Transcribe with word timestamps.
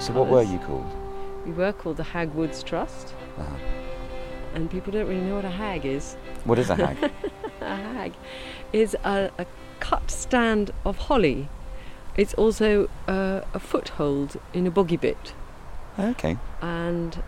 So 0.00 0.12
what 0.14 0.28
were 0.28 0.42
you 0.42 0.58
called? 0.58 0.86
We 1.46 1.52
were 1.52 1.72
called 1.72 1.96
the 1.98 2.02
Hag 2.04 2.32
Woods 2.34 2.62
Trust, 2.62 3.14
Uh-huh. 3.38 3.56
and 4.54 4.70
people 4.70 4.92
don't 4.92 5.06
really 5.06 5.20
know 5.20 5.36
what 5.36 5.44
a 5.44 5.50
hag 5.50 5.84
is. 5.84 6.16
What 6.44 6.58
is 6.58 6.70
a 6.70 6.74
hag? 6.74 7.10
A 7.60 7.76
hag 7.76 8.12
is 8.72 8.96
a, 9.04 9.30
a 9.38 9.44
cut 9.80 10.10
stand 10.10 10.70
of 10.86 10.96
holly. 10.96 11.48
It's 12.16 12.32
also 12.34 12.88
uh, 13.06 13.42
a 13.52 13.60
foothold 13.60 14.40
in 14.54 14.66
a 14.66 14.70
boggy 14.70 14.96
bit, 14.96 15.34
okay. 15.98 16.38
and 16.62 17.22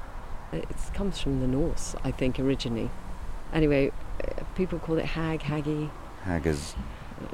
it 0.53 0.67
comes 0.95 1.21
from 1.21 1.41
the 1.41 1.47
Norse, 1.47 1.95
I 2.03 2.11
think, 2.11 2.41
originally. 2.41 2.91
Anyway, 3.53 3.93
uh, 4.25 4.43
people 4.55 4.79
call 4.79 4.97
it 4.99 5.05
hag, 5.05 5.41
haggy, 5.41 5.91
Hag 6.25 6.47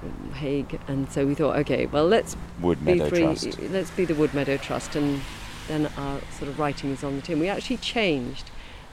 um, 0.03 0.81
and 0.89 1.11
so 1.11 1.27
we 1.27 1.35
thought, 1.35 1.57
okay, 1.57 1.87
well, 1.87 2.07
let's 2.07 2.37
Wood 2.61 2.85
be 2.85 2.95
Meadow 2.95 3.09
free. 3.09 3.21
Trust. 3.21 3.59
Let's 3.71 3.91
be 3.91 4.05
the 4.05 4.15
Wood 4.15 4.35
Meadow 4.35 4.57
Trust, 4.57 4.97
and 4.97 5.21
then 5.69 5.87
our 5.97 6.21
sort 6.39 6.49
of 6.51 6.59
writing 6.59 6.91
is 6.91 7.05
on 7.05 7.17
the 7.17 7.23
tin. 7.23 7.39
We 7.39 7.49
actually 7.49 7.79
changed. 7.79 8.51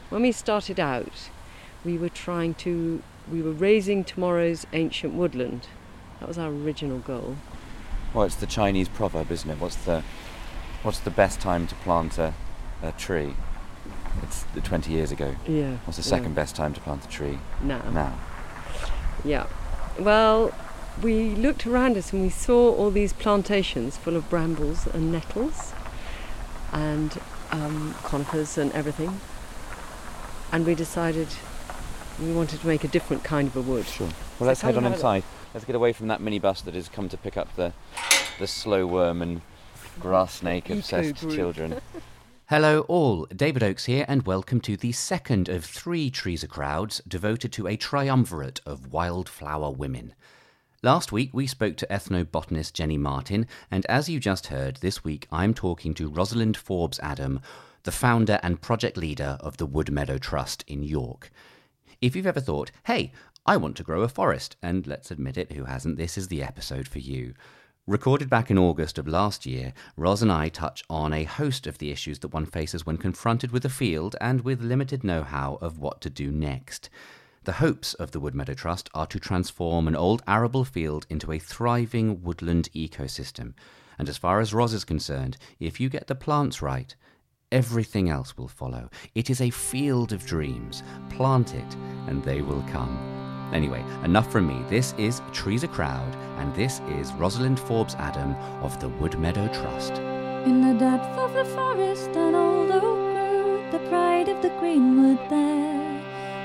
When 0.09 0.21
we 0.21 0.31
started 0.31 0.79
out, 0.79 1.29
we 1.83 1.97
were 1.97 2.09
trying 2.09 2.53
to, 2.55 3.01
we 3.31 3.41
were 3.41 3.51
raising 3.51 4.03
tomorrow's 4.03 4.65
ancient 4.73 5.13
woodland. 5.13 5.67
That 6.19 6.27
was 6.27 6.37
our 6.37 6.49
original 6.49 6.99
goal. 6.99 7.37
Well, 8.13 8.25
it's 8.25 8.35
the 8.35 8.47
Chinese 8.47 8.87
proverb, 8.87 9.31
isn't 9.31 9.49
it? 9.49 9.59
What's 9.59 9.75
the 9.75 10.03
what's 10.83 10.99
the 10.99 11.11
best 11.11 11.41
time 11.41 11.67
to 11.67 11.75
plant 11.75 12.17
a, 12.17 12.33
a 12.81 12.91
tree? 12.93 13.33
It's 14.23 14.43
the 14.53 14.61
20 14.61 14.91
years 14.91 15.11
ago. 15.11 15.35
Yeah. 15.47 15.77
What's 15.85 15.97
the 15.97 16.03
yeah. 16.03 16.17
second 16.17 16.35
best 16.35 16.55
time 16.55 16.73
to 16.73 16.81
plant 16.81 17.03
a 17.03 17.09
tree? 17.09 17.39
Now. 17.61 17.81
Now. 17.91 18.17
Yeah. 19.23 19.47
Well, 19.99 20.53
we 21.01 21.31
looked 21.31 21.67
around 21.67 21.97
us 21.97 22.13
and 22.13 22.21
we 22.21 22.29
saw 22.29 22.73
all 22.73 22.91
these 22.91 23.13
plantations 23.13 23.97
full 23.97 24.15
of 24.15 24.29
brambles 24.29 24.87
and 24.87 25.11
nettles 25.11 25.73
and 26.71 27.19
um, 27.51 27.95
conifers 28.03 28.57
and 28.57 28.71
everything. 28.71 29.19
And 30.51 30.65
we 30.65 30.75
decided 30.75 31.27
we 32.19 32.31
wanted 32.31 32.61
to 32.61 32.67
make 32.67 32.83
a 32.83 32.87
different 32.87 33.23
kind 33.23 33.47
of 33.47 33.55
a 33.57 33.61
wood. 33.61 33.85
Sure. 33.85 34.07
So 34.09 34.15
Well, 34.39 34.47
let's 34.47 34.61
head 34.61 34.75
on 34.75 34.77
and 34.79 34.87
have 34.87 34.93
inside. 34.95 35.23
Let's 35.53 35.65
get 35.65 35.75
away 35.75 35.93
from 35.93 36.07
that 36.07 36.21
minibus 36.21 36.63
that 36.63 36.73
has 36.73 36.89
come 36.89 37.09
to 37.09 37.17
pick 37.17 37.37
up 37.37 37.53
the 37.55 37.73
the 38.39 38.47
slow 38.47 38.85
worm 38.85 39.21
and 39.21 39.41
grass 39.99 40.35
snake 40.35 40.69
obsessed 40.69 41.17
children. 41.29 41.79
Hello, 42.47 42.81
all. 42.81 43.25
David 43.35 43.63
Oakes 43.63 43.85
here, 43.85 44.05
and 44.07 44.25
welcome 44.25 44.61
to 44.61 44.77
the 44.77 44.91
second 44.91 45.49
of 45.49 45.65
three 45.65 46.11
Trees 46.11 46.43
a 46.43 46.47
Crowds 46.47 47.01
devoted 47.07 47.51
to 47.53 47.65
a 47.65 47.75
triumvirate 47.75 48.61
of 48.65 48.93
wildflower 48.93 49.71
women. 49.71 50.13
Last 50.85 51.11
week, 51.11 51.31
we 51.33 51.47
spoke 51.47 51.77
to 51.77 51.87
ethnobotanist 51.87 52.73
Jenny 52.73 52.99
Martin, 52.99 53.47
and 53.71 53.87
as 53.87 54.07
you 54.07 54.19
just 54.19 54.45
heard, 54.45 54.75
this 54.81 55.03
week 55.03 55.27
I'm 55.31 55.51
talking 55.51 55.95
to 55.95 56.11
Rosalind 56.11 56.55
Forbes 56.55 56.99
Adam, 56.99 57.39
the 57.81 57.91
founder 57.91 58.39
and 58.43 58.61
project 58.61 58.95
leader 58.95 59.39
of 59.39 59.57
the 59.57 59.65
Wood 59.65 59.91
Meadow 59.91 60.19
Trust 60.19 60.63
in 60.67 60.83
York. 60.83 61.31
If 62.01 62.15
you've 62.15 62.27
ever 62.27 62.39
thought, 62.39 62.69
hey, 62.83 63.13
I 63.47 63.57
want 63.57 63.75
to 63.77 63.83
grow 63.83 64.03
a 64.03 64.07
forest, 64.07 64.57
and 64.61 64.85
let's 64.85 65.09
admit 65.09 65.37
it, 65.37 65.53
who 65.53 65.65
hasn't, 65.65 65.97
this 65.97 66.19
is 66.19 66.27
the 66.27 66.43
episode 66.43 66.87
for 66.87 66.99
you. 66.99 67.33
Recorded 67.87 68.29
back 68.29 68.51
in 68.51 68.59
August 68.59 68.99
of 68.99 69.07
last 69.07 69.47
year, 69.47 69.73
Ros 69.97 70.21
and 70.21 70.31
I 70.31 70.49
touch 70.49 70.83
on 70.87 71.13
a 71.13 71.23
host 71.23 71.65
of 71.65 71.79
the 71.79 71.89
issues 71.89 72.19
that 72.19 72.27
one 72.27 72.45
faces 72.45 72.85
when 72.85 72.97
confronted 72.97 73.51
with 73.51 73.65
a 73.65 73.69
field 73.69 74.15
and 74.21 74.41
with 74.41 74.61
limited 74.61 75.03
know 75.03 75.23
how 75.23 75.55
of 75.61 75.79
what 75.79 75.99
to 76.01 76.11
do 76.11 76.31
next. 76.31 76.91
The 77.45 77.53
hopes 77.53 77.93
of 77.93 78.09
the 78.09 78.19
Wood 78.19 78.33
Meadow 78.33 78.55
Trust 78.55 78.89
are 78.95 79.05
to 79.05 79.19
transform 79.19 79.87
an 79.87 79.95
old 79.95 80.23
arable 80.27 80.65
field 80.65 81.05
into 81.11 81.31
a 81.31 81.37
thriving 81.37 82.23
woodland 82.23 82.69
ecosystem. 82.73 83.53
And 83.99 84.09
as 84.09 84.17
far 84.17 84.39
as 84.39 84.51
Ros 84.51 84.73
is 84.73 84.83
concerned, 84.83 85.37
if 85.59 85.79
you 85.79 85.87
get 85.87 86.07
the 86.07 86.15
plants 86.15 86.63
right, 86.63 86.95
everything 87.51 88.09
else 88.09 88.35
will 88.35 88.47
follow. 88.47 88.89
It 89.13 89.29
is 89.29 89.41
a 89.41 89.51
field 89.51 90.11
of 90.11 90.25
dreams. 90.25 90.81
Plant 91.11 91.53
it, 91.53 91.75
and 92.07 92.23
they 92.23 92.41
will 92.41 92.63
come. 92.63 92.97
Anyway, 93.53 93.85
enough 94.03 94.31
from 94.31 94.47
me. 94.47 94.67
This 94.67 94.95
is 94.97 95.21
Trees 95.31 95.63
a 95.63 95.67
Crowd, 95.67 96.15
and 96.39 96.51
this 96.55 96.81
is 96.89 97.13
Rosalind 97.13 97.59
Forbes 97.59 97.93
Adam 97.99 98.33
of 98.63 98.79
the 98.79 98.89
Wood 98.89 99.19
Meadow 99.19 99.47
Trust. 99.49 99.93
In 100.47 100.61
the 100.61 100.79
depth 100.79 101.15
of 101.19 101.31
the 101.33 101.45
forest, 101.45 102.09
an 102.15 102.33
old 102.33 102.71
oak 102.71 102.81
grew, 102.81 103.71
the 103.71 103.87
pride 103.87 104.29
of 104.29 104.41
the 104.41 104.49
greenwood 104.59 105.19
there. 105.29 105.84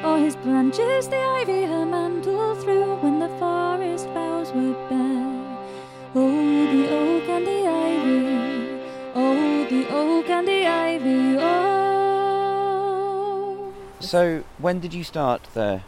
O'er 0.02 0.18
his 0.18 0.34
branches 0.36 1.08
the 1.08 1.16
ivy 1.16 1.64
her 1.64 1.84
mantle 1.84 2.54
threw 2.54 2.96
when 3.02 3.18
the 3.18 3.28
forest 3.38 4.06
boughs 4.14 4.50
were 4.52 4.72
bare. 4.88 5.58
Oh, 6.14 6.66
the 6.72 6.88
oak 6.90 7.28
and 7.28 7.46
the 7.46 7.66
ivy, 7.68 8.80
oh, 9.14 9.66
the 9.68 9.86
oak 9.90 10.30
and 10.30 10.48
the 10.48 10.66
ivy, 10.66 11.36
oh. 11.38 12.00
So, 14.00 14.42
when 14.56 14.80
did 14.80 14.94
you 14.94 15.04
start 15.04 15.46
the 15.52 15.82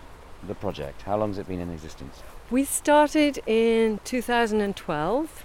the 0.47 0.55
project? 0.55 1.01
How 1.03 1.17
long 1.17 1.31
has 1.31 1.39
it 1.39 1.49
been 1.49 1.61
in 1.61 1.71
existence? 1.71 2.23
We 2.51 2.65
started 2.65 3.39
in 3.47 4.01
2012. 4.05 5.45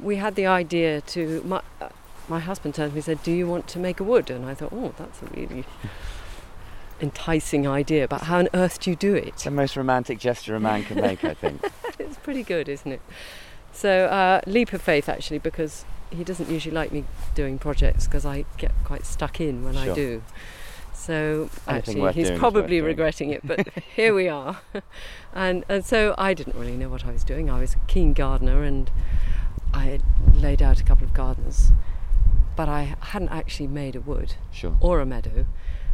We 0.00 0.16
had 0.16 0.34
the 0.34 0.46
idea 0.46 1.02
to. 1.02 1.40
My, 1.44 1.62
uh, 1.80 1.90
my 2.28 2.40
husband 2.40 2.74
turned 2.74 2.90
to 2.90 2.94
me 2.94 2.98
and 2.98 3.04
said, 3.04 3.22
Do 3.22 3.30
you 3.30 3.46
want 3.46 3.68
to 3.68 3.78
make 3.78 4.00
a 4.00 4.04
wood? 4.04 4.28
And 4.30 4.44
I 4.46 4.54
thought, 4.54 4.72
Oh, 4.72 4.92
that's 4.96 5.22
a 5.22 5.26
really 5.26 5.64
enticing 7.02 7.66
idea, 7.66 8.06
but 8.08 8.22
how 8.22 8.38
on 8.38 8.48
earth 8.54 8.80
do 8.80 8.90
you 8.90 8.96
do 8.96 9.14
it? 9.14 9.36
The 9.38 9.50
most 9.50 9.76
romantic 9.76 10.18
gesture 10.18 10.54
a 10.54 10.60
man 10.60 10.84
can 10.84 11.00
make, 11.00 11.24
I 11.24 11.34
think. 11.34 11.60
it's 11.98 12.16
pretty 12.18 12.42
good, 12.42 12.68
isn't 12.68 12.90
it? 12.90 13.00
So, 13.72 14.06
uh, 14.06 14.40
leap 14.46 14.72
of 14.72 14.80
faith 14.80 15.08
actually, 15.08 15.38
because 15.38 15.84
he 16.10 16.24
doesn't 16.24 16.48
usually 16.50 16.74
like 16.74 16.92
me 16.92 17.04
doing 17.34 17.58
projects 17.58 18.06
because 18.06 18.24
I 18.24 18.44
get 18.58 18.72
quite 18.84 19.04
stuck 19.04 19.40
in 19.40 19.64
when 19.64 19.76
I 19.76 19.92
do. 19.92 20.22
So 20.94 21.50
Anything 21.66 22.04
actually, 22.04 22.12
he's 22.12 22.30
probably 22.38 22.80
regretting 22.80 23.30
it, 23.30 23.40
but 23.44 23.66
here 23.96 24.14
we 24.14 24.28
are. 24.28 24.60
and 25.34 25.64
and 25.68 25.84
so 25.84 26.14
I 26.16 26.32
didn't 26.32 26.54
really 26.54 26.76
know 26.76 26.88
what 26.88 27.04
I 27.04 27.10
was 27.10 27.24
doing. 27.24 27.50
I 27.50 27.58
was 27.60 27.74
a 27.74 27.78
keen 27.88 28.12
gardener, 28.12 28.62
and 28.62 28.88
I 29.74 29.84
had 29.86 30.02
laid 30.34 30.62
out 30.62 30.80
a 30.80 30.84
couple 30.84 31.04
of 31.04 31.12
gardens, 31.12 31.72
but 32.54 32.68
I 32.68 32.94
hadn't 33.00 33.30
actually 33.30 33.66
made 33.66 33.96
a 33.96 34.00
wood 34.00 34.34
Sure. 34.52 34.76
or 34.80 35.00
a 35.00 35.06
meadow, 35.06 35.46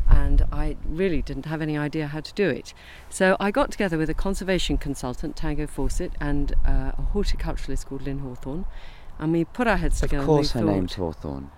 and 0.08 0.46
I 0.52 0.76
really 0.84 1.22
didn't 1.22 1.46
have 1.46 1.60
any 1.62 1.76
idea 1.76 2.06
how 2.08 2.20
to 2.20 2.32
do 2.34 2.48
it. 2.48 2.74
So 3.08 3.36
I 3.38 3.50
got 3.50 3.70
together 3.70 3.98
with 3.98 4.10
a 4.10 4.14
conservation 4.14 4.78
consultant, 4.78 5.36
Tango 5.36 5.66
Fawcett, 5.66 6.12
and 6.20 6.52
uh, 6.66 6.92
a 6.98 7.06
horticulturalist 7.14 7.86
called 7.86 8.02
Lynn 8.02 8.20
Hawthorne, 8.20 8.66
and 9.18 9.32
we 9.32 9.44
put 9.44 9.66
our 9.66 9.76
heads 9.76 10.02
Of 10.02 10.10
together. 10.10 10.22
Of 10.22 10.26
course, 10.26 10.50
her 10.52 10.64
we 10.64 10.72
name's 10.72 10.94
thought- 10.94 11.14
Hawthorne. 11.16 11.50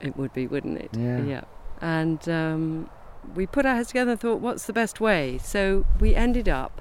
It 0.00 0.16
would 0.16 0.32
be, 0.32 0.46
wouldn't 0.46 0.78
it? 0.78 0.90
Yeah. 0.96 1.42
And 1.80 2.28
um, 2.28 2.90
we 3.34 3.46
put 3.46 3.66
our 3.66 3.74
heads 3.74 3.88
together 3.88 4.12
and 4.12 4.20
thought, 4.20 4.40
what's 4.40 4.64
the 4.66 4.72
best 4.72 5.00
way? 5.00 5.38
So 5.38 5.84
we 5.98 6.14
ended 6.14 6.48
up 6.48 6.80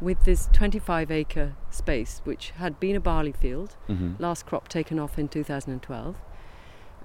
with 0.00 0.24
this 0.24 0.48
25 0.52 1.10
acre 1.10 1.54
space, 1.70 2.22
which 2.24 2.50
had 2.52 2.80
been 2.80 2.96
a 2.96 3.00
barley 3.00 3.32
field, 3.32 3.76
hmm 3.86 4.14
last 4.18 4.46
crop 4.46 4.66
taken 4.66 4.98
off 4.98 5.18
in 5.18 5.28
2012, 5.28 6.16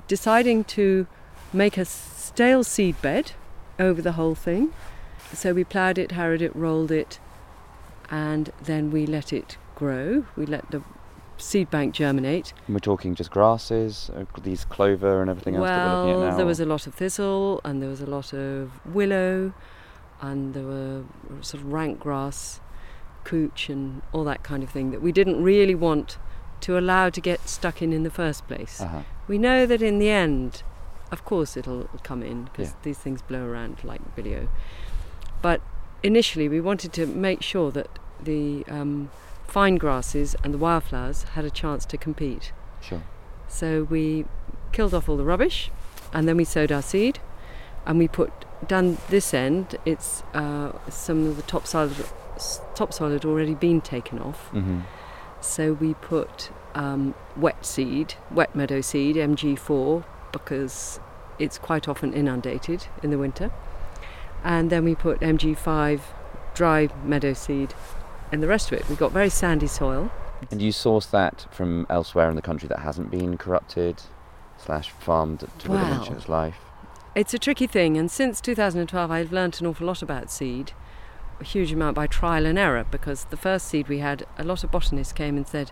deciding 0.07 0.63
to 0.63 1.07
make 1.55 1.77
a 1.77 1.85
stale 1.85 2.63
seed 2.63 3.01
bed 3.01 3.31
over 3.79 4.01
the 4.01 4.13
whole 4.13 4.35
thing. 4.35 4.73
So 5.33 5.53
we 5.53 5.63
ploughed 5.63 5.97
it, 5.97 6.11
harrowed 6.11 6.41
it, 6.41 6.55
rolled 6.55 6.91
it, 6.91 7.19
and 8.09 8.51
then 8.61 8.91
we 8.91 9.05
let 9.05 9.33
it 9.33 9.57
grow. 9.75 10.25
We 10.35 10.45
let 10.45 10.69
the 10.71 10.83
seed 11.37 11.69
bank 11.69 11.93
germinate. 11.93 12.53
We're 12.69 12.79
talking 12.79 13.15
just 13.15 13.31
grasses, 13.31 14.09
uh, 14.15 14.25
these 14.41 14.65
clover 14.65 15.21
and 15.21 15.29
everything 15.29 15.55
else 15.55 15.67
that 15.67 15.77
we're 15.77 16.01
looking 16.01 16.11
at 16.11 16.27
Well, 16.27 16.37
there 16.37 16.45
was 16.45 16.59
a 16.59 16.65
lot 16.65 16.87
of 16.87 16.93
thistle, 16.93 17.61
and 17.63 17.81
there 17.81 17.89
was 17.89 18.01
a 18.01 18.05
lot 18.05 18.33
of 18.33 18.71
willow, 18.85 19.53
and 20.21 20.53
there 20.53 20.63
were 20.63 21.03
sort 21.41 21.63
of 21.63 21.71
rank 21.71 21.99
grass, 21.99 22.61
couch, 23.23 23.69
and 23.69 24.01
all 24.13 24.23
that 24.23 24.43
kind 24.43 24.63
of 24.63 24.69
thing 24.69 24.91
that 24.91 25.01
we 25.01 25.11
didn't 25.11 25.43
really 25.43 25.75
want 25.75 26.17
to 26.61 26.77
allow 26.77 27.09
to 27.09 27.19
get 27.19 27.47
stuck 27.49 27.81
in 27.81 27.91
in 27.91 28.03
the 28.03 28.09
first 28.09 28.47
place. 28.47 28.79
Uh-huh. 28.79 29.01
We 29.27 29.37
know 29.37 29.65
that 29.65 29.81
in 29.81 29.99
the 29.99 30.09
end, 30.09 30.63
of 31.15 31.21
course, 31.31 31.51
it'll 31.59 31.87
come 32.09 32.21
in 32.31 32.37
because 32.47 32.69
Yeah. 32.71 32.75
these 32.87 32.99
things 33.05 33.19
blow 33.31 33.43
around 33.51 33.75
like 33.91 34.01
video. 34.19 34.39
But 35.41 35.59
initially, 36.03 36.47
we 36.55 36.59
wanted 36.69 36.91
to 36.99 37.03
make 37.07 37.41
sure 37.51 37.69
that 37.71 37.89
the 38.29 38.65
um, 38.77 39.09
fine 39.47 39.75
grasses 39.83 40.35
and 40.43 40.49
the 40.53 40.57
wildflowers 40.67 41.19
had 41.35 41.45
a 41.45 41.49
chance 41.61 41.85
to 41.91 41.97
compete. 41.97 42.45
Sure. 42.87 43.03
So 43.47 43.67
we 43.95 44.25
killed 44.71 44.93
off 44.93 45.07
all 45.09 45.17
the 45.17 45.23
rubbish, 45.33 45.71
and 46.13 46.27
then 46.27 46.35
we 46.37 46.43
sowed 46.43 46.71
our 46.71 46.81
seed, 46.93 47.19
and 47.85 47.97
we 47.97 48.07
put 48.07 48.31
down 48.67 48.97
this 49.09 49.33
end. 49.33 49.65
It's 49.85 50.23
uh, 50.33 50.71
some 50.89 51.19
of 51.29 51.35
the 51.37 51.43
topsoil 51.53 51.89
topsoil 52.75 53.11
had 53.11 53.23
already 53.25 53.53
been 53.67 53.79
taken 53.81 54.19
off, 54.19 54.41
Mm-hmm. 54.51 54.79
so 55.39 55.73
we 55.73 55.93
put 55.93 56.49
um, 56.73 57.13
wet 57.37 57.65
seed, 57.65 58.15
wet 58.31 58.51
meadow 58.55 58.81
seed, 58.81 59.15
MG4, 59.15 60.03
because 60.33 60.99
it's 61.39 61.57
quite 61.57 61.87
often 61.87 62.13
inundated 62.13 62.87
in 63.03 63.09
the 63.11 63.17
winter. 63.17 63.51
And 64.43 64.69
then 64.69 64.83
we 64.85 64.95
put 64.95 65.19
MG5 65.21 66.01
dry 66.53 66.89
meadow 67.03 67.33
seed 67.33 67.73
and 68.31 68.41
the 68.41 68.47
rest 68.47 68.71
of 68.71 68.77
it. 68.79 68.87
We've 68.89 68.97
got 68.99 69.11
very 69.11 69.29
sandy 69.29 69.67
soil. 69.67 70.11
And 70.51 70.61
you 70.61 70.71
source 70.71 71.05
that 71.07 71.47
from 71.51 71.85
elsewhere 71.89 72.29
in 72.29 72.35
the 72.35 72.41
country 72.41 72.67
that 72.67 72.79
hasn't 72.79 73.11
been 73.11 73.37
corrupted? 73.37 74.01
slash 74.57 74.89
farmed 74.89 75.41
to 75.59 75.69
really 75.69 75.83
Wow. 75.83 76.07
its 76.11 76.29
life. 76.29 76.57
It's 77.13 77.33
a 77.33 77.39
tricky 77.39 77.67
thing, 77.67 77.97
and 77.97 78.09
since 78.09 78.39
2012, 78.41 79.11
I've 79.11 79.31
learnt 79.33 79.59
an 79.59 79.67
awful 79.67 79.85
lot 79.87 80.01
about 80.01 80.31
seed, 80.31 80.71
a 81.41 81.43
huge 81.43 81.71
amount 81.73 81.95
by 81.95 82.07
trial 82.07 82.45
and 82.45 82.57
error. 82.57 82.85
Because 82.89 83.25
the 83.25 83.37
first 83.37 83.67
seed 83.67 83.87
we 83.89 83.99
had, 83.99 84.25
a 84.37 84.43
lot 84.43 84.63
of 84.63 84.71
botanists 84.71 85.13
came 85.13 85.35
and 85.37 85.45
said, 85.47 85.71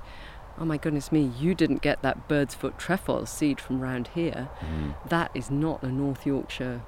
"Oh 0.59 0.65
my 0.65 0.77
goodness 0.77 1.11
me, 1.11 1.31
you 1.39 1.55
didn't 1.55 1.81
get 1.81 2.01
that 2.01 2.27
bird's 2.27 2.53
foot 2.55 2.77
trefoil 2.77 3.25
seed 3.25 3.59
from 3.59 3.79
round 3.79 4.09
here. 4.15 4.49
Mhm. 4.61 4.93
That 5.09 5.31
is 5.33 5.49
not 5.49 5.81
a 5.83 5.87
North 5.87 6.25
Yorkshire 6.25 6.81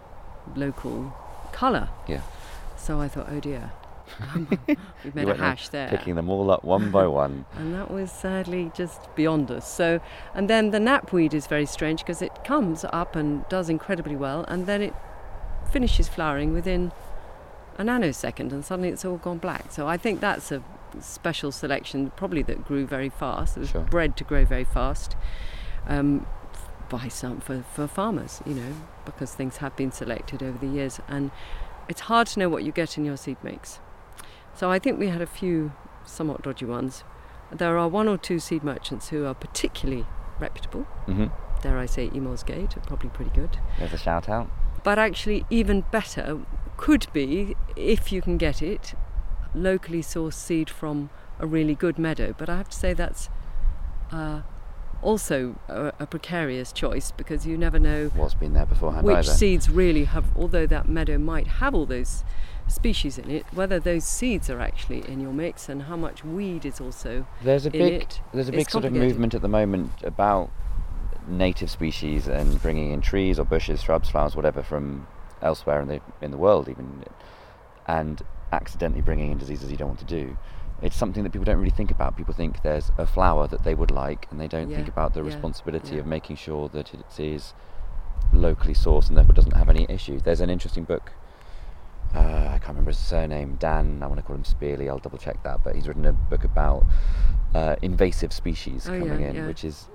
local 0.56 1.14
colour. 1.52 1.90
Yeah. 2.08 2.22
So 2.78 3.00
I 3.00 3.08
thought, 3.08 3.28
oh 3.32 3.40
dear, 3.40 3.72
we've 5.04 5.16
made 5.16 5.28
a 5.28 5.36
hash 5.36 5.70
there. 5.70 5.90
Picking 5.90 6.16
them 6.16 6.30
all 6.30 6.52
up 6.52 6.64
one 6.64 6.92
by 6.92 7.08
one. 7.08 7.46
and 7.58 7.74
that 7.74 7.90
was 7.90 8.12
sadly 8.12 8.72
just 8.76 9.14
beyond 9.16 9.50
us. 9.50 9.68
So, 9.72 10.00
and 10.36 10.50
then 10.50 10.72
the 10.72 10.80
knapweed 10.80 11.34
is 11.34 11.48
very 11.48 11.66
strange 11.66 12.02
because 12.02 12.22
it 12.22 12.44
comes 12.44 12.86
up 12.92 13.16
and 13.16 13.48
does 13.50 13.70
incredibly 13.70 14.16
well, 14.16 14.46
and 14.48 14.68
then 14.68 14.82
it 14.82 14.94
finishes 15.72 16.08
flowering 16.08 16.54
within 16.54 16.92
a 17.80 17.84
nanosecond, 17.84 18.52
and 18.52 18.64
suddenly 18.64 18.90
it's 18.90 19.04
all 19.04 19.18
gone 19.18 19.38
black. 19.40 19.72
So 19.72 19.88
I 19.88 19.98
think 19.98 20.20
that's 20.22 20.52
a 20.52 20.62
special 21.02 21.52
selection, 21.52 22.12
probably 22.16 22.42
that 22.44 22.66
grew 22.66 22.86
very 22.86 23.10
fast. 23.10 23.58
It 23.58 23.62
was 23.62 23.70
Sure. 23.70 23.82
bred 23.82 24.16
to 24.18 24.24
grow 24.24 24.46
very 24.46 24.64
fast. 24.64 25.16
Um, 25.88 26.26
by 26.90 27.08
some 27.08 27.40
for, 27.40 27.64
for 27.74 27.88
farmers, 27.88 28.42
you 28.46 28.54
know, 28.54 28.74
because 29.06 29.34
things 29.34 29.58
have 29.58 29.76
been 29.76 29.92
selected 29.92 30.44
over 30.44 30.58
the 30.58 30.68
years, 30.72 31.00
and 31.08 31.32
it's 31.90 32.02
hard 32.02 32.28
to 32.28 32.40
know 32.40 32.48
what 32.50 32.64
you 32.64 32.72
get 32.72 32.98
in 32.98 33.06
your 33.06 33.18
seed 33.18 33.38
mix. 33.44 33.80
So 34.54 34.70
I 34.72 34.78
think 34.80 35.00
we 35.00 35.08
had 35.08 35.22
a 35.22 35.26
few 35.28 35.74
somewhat 36.06 36.44
dodgy 36.44 36.66
ones. 36.66 37.04
There 37.52 37.78
are 37.78 37.88
one 37.88 38.08
or 38.08 38.18
two 38.18 38.38
seed 38.40 38.64
merchants 38.64 39.10
who 39.10 39.26
are 39.26 39.34
particularly 39.34 40.06
reputable. 40.40 40.84
hmm 41.06 41.26
Dare 41.62 41.78
I 41.80 41.88
say, 41.88 42.10
Emorsgate 42.10 42.78
are 42.78 42.82
probably 42.82 43.10
pretty 43.10 43.32
good. 43.32 43.58
There's 43.80 43.94
a 43.94 43.98
shout 43.98 44.30
out. 44.30 44.48
But 44.84 45.00
actually, 45.00 45.46
even 45.50 45.82
better 45.90 46.40
could 46.78 47.08
be, 47.14 47.56
if 47.76 48.12
you 48.12 48.22
can 48.22 48.38
get 48.38 48.62
it, 48.62 48.94
locally 49.56 50.02
sourced 50.02 50.34
seed 50.34 50.70
from 50.70 51.10
a 51.40 51.48
really 51.48 51.76
good 51.76 51.98
meadow. 51.98 52.34
But 52.38 52.50
I 52.50 52.58
have 52.58 52.70
to 52.70 52.78
say 52.78 52.94
that's 52.94 53.30
uh, 54.12 54.42
also 55.02 55.56
a, 55.68 55.94
a 56.00 56.06
precarious 56.08 56.72
choice 56.72 57.12
because 57.12 57.46
you 57.46 57.58
never 57.58 57.80
know 57.80 58.10
What's 58.16 58.34
been 58.34 58.54
there 58.54 58.66
beforehand 58.66 59.06
which 59.06 59.18
either. 59.18 59.32
seeds 59.32 59.70
really 59.70 60.06
have, 60.06 60.26
although 60.36 60.66
that 60.68 60.88
meadow 60.88 61.18
might 61.18 61.48
have 61.48 61.76
all 61.76 61.86
those 61.86 62.24
species 62.68 63.18
in 63.18 63.30
it, 63.30 63.46
whether 63.54 63.80
those 63.80 64.04
seeds 64.04 64.50
are 64.50 64.60
actually 64.60 65.08
in 65.08 65.20
your 65.20 65.32
mix 65.32 65.70
and 65.70 65.84
how 65.84 65.96
much 65.96 66.24
weed 66.26 66.66
is 66.66 66.82
also 66.82 67.28
There's 67.44 67.66
a 67.66 67.70
big 67.70 68.02
it. 68.02 68.22
there's 68.34 68.50
a 68.50 68.52
It's 68.52 68.58
big 68.58 68.70
sort 68.72 68.86
of 68.86 68.94
movement 68.94 69.34
at 69.36 69.42
the 69.42 69.48
moment 69.48 69.92
about 70.04 70.50
native 71.28 71.70
species 71.70 72.28
and 72.28 72.62
bringing 72.62 72.92
in 72.92 73.02
trees 73.02 73.38
or 73.40 73.46
bushes, 73.46 73.84
shrubs, 73.84 74.10
flowers, 74.10 74.36
whatever 74.36 74.64
from 74.64 75.08
elsewhere 75.42 75.82
in 75.82 75.88
the 75.88 76.02
in 76.22 76.32
the 76.32 76.38
world 76.38 76.68
even, 76.70 77.04
and 77.88 78.22
accidentally 78.52 79.02
bringing 79.02 79.32
in 79.32 79.38
diseases 79.38 79.72
you 79.72 79.78
don't 79.78 79.90
want 79.90 80.00
to 80.00 80.06
do. 80.06 80.38
It's 80.82 80.96
something 80.96 81.24
that 81.24 81.32
people 81.32 81.46
don't 81.46 81.58
really 81.58 81.70
think 81.70 81.92
about. 81.92 82.18
People 82.18 82.34
think 82.34 82.62
there's 82.62 82.92
a 82.98 83.08
flower 83.08 83.48
that 83.48 83.64
they 83.64 83.76
would 83.76 83.92
like, 83.92 84.28
and 84.30 84.40
they 84.40 84.48
don't 84.48 84.70
think 84.70 84.88
about 84.88 85.14
the 85.14 85.22
yeah, 85.22 85.28
responsibility 85.28 85.96
yeah. 85.96 86.02
of 86.02 86.06
making 86.06 86.36
sure 86.36 86.68
that 86.70 86.94
it 86.94 87.20
is 87.20 87.54
locally 88.34 88.74
sourced 88.74 89.08
and 89.08 89.18
therefore 89.18 89.34
doesn't 89.34 89.56
have 89.56 89.70
any 89.70 89.86
issues. 89.90 90.24
There's 90.24 90.42
an 90.42 90.50
interesting 90.50 90.84
book. 90.84 91.14
Uh, 92.14 92.50
I 92.54 92.58
can't 92.60 92.70
remember 92.70 92.92
his 92.92 93.00
surname. 93.00 93.56
Dan. 93.56 94.02
I 94.02 94.08
want 94.08 94.20
to 94.20 94.24
call 94.24 94.36
him 94.36 94.44
Spearley. 94.44 94.90
I'll 94.90 95.00
double 95.00 95.18
check 95.18 95.42
that. 95.44 95.64
But 95.64 95.76
he's 95.76 95.88
written 95.88 96.06
a 96.06 96.14
book 96.14 96.44
about 96.44 96.86
uh, 97.54 97.76
invasive 97.82 98.32
species 98.32 98.88
Oh, 98.88 99.00
coming 99.00 99.22
yeah, 99.22 99.30
in, 99.30 99.36
yeah. 99.36 99.48
which 99.48 99.64
is 99.64 99.88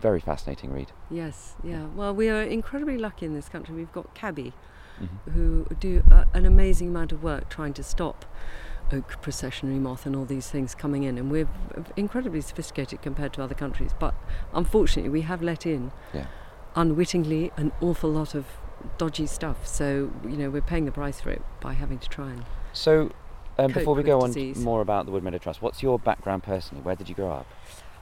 very 0.00 0.20
fascinating 0.20 0.72
read. 0.72 0.90
Yes, 1.10 1.54
yeah. 1.62 1.86
Well, 1.94 2.14
we 2.14 2.28
are 2.28 2.42
incredibly 2.42 2.98
lucky 2.98 3.26
in 3.26 3.34
this 3.34 3.48
country. 3.48 3.74
We've 3.74 3.92
got 3.92 4.14
cabby 4.14 4.52
Mhm. 5.00 5.32
who 5.32 5.66
do 5.78 6.02
a, 6.10 6.26
an 6.34 6.46
amazing 6.46 6.88
amount 6.88 7.12
of 7.12 7.22
work 7.22 7.48
trying 7.48 7.72
to 7.74 7.82
stop 7.82 8.24
oak 8.92 9.20
processionary 9.22 9.78
moth 9.78 10.06
and 10.06 10.16
all 10.16 10.24
these 10.24 10.48
things 10.50 10.74
coming 10.74 11.02
in, 11.02 11.18
and 11.18 11.30
we're 11.30 11.48
incredibly 11.96 12.40
sophisticated 12.40 13.02
compared 13.02 13.32
to 13.34 13.42
other 13.42 13.54
countries. 13.54 13.94
But 13.98 14.14
unfortunately, 14.54 15.10
we 15.10 15.20
have 15.22 15.42
let 15.42 15.66
in 15.66 15.92
Yeah. 16.14 16.24
unwittingly 16.74 17.52
an 17.56 17.72
awful 17.80 18.10
lot 18.10 18.34
of 18.34 18.46
dodgy 18.96 19.26
stuff. 19.26 19.66
So 19.66 20.10
you 20.24 20.36
know 20.36 20.50
we're 20.50 20.62
paying 20.62 20.84
the 20.84 20.92
price 20.92 21.20
for 21.20 21.30
it 21.30 21.42
by 21.60 21.72
having 21.74 21.98
to 21.98 22.08
try 22.08 22.30
and. 22.30 22.44
So, 22.72 23.10
um, 23.58 23.72
before 23.72 23.94
we 23.94 24.02
go 24.02 24.20
on 24.20 24.34
more 24.56 24.80
about 24.80 25.06
the 25.06 25.12
Wood 25.12 25.22
Meadow 25.24 25.38
Trust, 25.38 25.60
what's 25.60 25.82
your 25.82 25.98
background 25.98 26.42
personally? 26.42 26.82
Where 26.82 26.94
did 26.96 27.08
you 27.08 27.14
grow 27.14 27.30
up? 27.30 27.46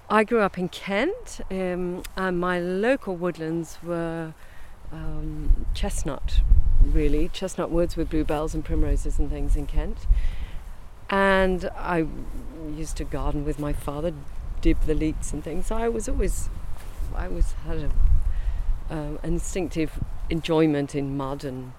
I 0.09 0.23
grew 0.23 0.41
up 0.41 0.57
in 0.57 0.69
Kent, 0.69 1.41
um, 1.51 2.03
and 2.17 2.39
my 2.39 2.61
local 2.61 3.17
woodlands 3.17 3.79
were 3.83 4.35
um, 4.93 5.67
chestnut, 5.75 6.41
really 6.81 7.29
chestnut 7.29 7.71
woods 7.71 7.97
with 7.97 8.11
bluebells 8.11 8.55
and 8.55 8.65
primroses 8.65 9.19
and 9.19 9.31
things 9.31 9.57
in 9.57 9.67
Kent. 9.67 10.07
And 11.09 11.71
I 11.77 12.07
used 12.75 12.97
to 12.97 13.05
garden 13.05 13.45
with 13.45 13.59
my 13.59 13.73
father, 13.73 14.13
dib 14.61 14.81
the 14.87 14.95
leeks 14.95 15.33
and 15.33 15.43
things. 15.43 15.67
So 15.67 15.77
I 15.77 15.89
was 15.89 16.09
always, 16.09 16.49
I 17.15 17.29
was 17.29 17.53
had 17.65 17.79
a, 17.79 17.91
um, 18.91 19.19
an 19.23 19.35
instinctive 19.35 20.01
enjoyment 20.31 20.95
in 20.95 21.17
mud 21.17 21.45
and 21.45 21.73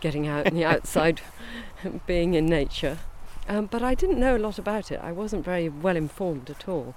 getting 0.00 0.26
out 0.26 0.46
in 0.46 0.54
the 0.54 0.64
outside, 0.74 1.20
being 2.06 2.34
in 2.34 2.46
nature. 2.46 2.98
Um, 3.48 3.66
but 3.66 3.82
I 3.82 3.94
didn't 3.94 4.20
know 4.20 4.36
a 4.36 4.38
lot 4.38 4.58
about 4.58 4.92
it. 4.92 5.00
I 5.02 5.12
wasn't 5.12 5.44
very 5.44 5.68
well 5.68 5.96
informed 5.96 6.50
at 6.50 6.68
all. 6.68 6.94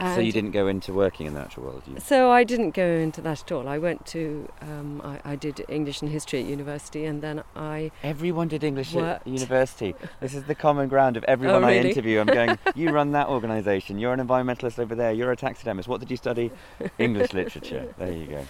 So 0.00 0.20
you 0.20 0.32
didn't 0.32 0.50
go 0.50 0.66
into 0.66 0.92
working 0.92 1.26
in 1.26 1.34
the 1.34 1.40
natural 1.40 1.66
world. 1.66 1.82
You, 1.86 2.00
so 2.00 2.30
I 2.30 2.42
didn't 2.44 2.72
go 2.72 2.84
into 2.86 3.20
that 3.22 3.42
at 3.42 3.52
all. 3.52 3.68
I 3.68 3.78
went 3.78 4.04
to, 4.06 4.48
um, 4.60 5.00
I, 5.04 5.32
I 5.32 5.36
did 5.36 5.64
English 5.68 6.02
and 6.02 6.10
history 6.10 6.40
at 6.40 6.46
university, 6.46 7.04
and 7.04 7.22
then 7.22 7.42
I, 7.54 7.90
everyone 8.02 8.48
did 8.48 8.64
English 8.64 8.92
Worked. 8.92 9.22
at 9.22 9.26
university. 9.26 9.94
This 10.20 10.34
is 10.34 10.44
the 10.44 10.54
common 10.54 10.88
ground 10.88 11.16
of 11.16 11.24
everyone 11.24 11.62
I 11.64 11.74
Oh, 11.74 11.76
really? 11.76 11.90
interview. 11.90 12.20
I'm 12.20 12.26
going, 12.26 12.58
you 12.74 12.90
run 12.90 13.12
that 13.12 13.28
organisation. 13.28 13.98
You're 13.98 14.12
an 14.12 14.26
environmentalist 14.26 14.78
over 14.78 14.94
there. 14.94 15.12
You're 15.12 15.30
a 15.32 15.36
taxidermist. 15.36 15.88
What 15.88 16.00
did 16.00 16.10
you 16.10 16.16
study? 16.16 16.50
English 16.98 17.32
literature. 17.32 17.94
There 17.98 18.12
you 18.12 18.26
go. 18.26 18.46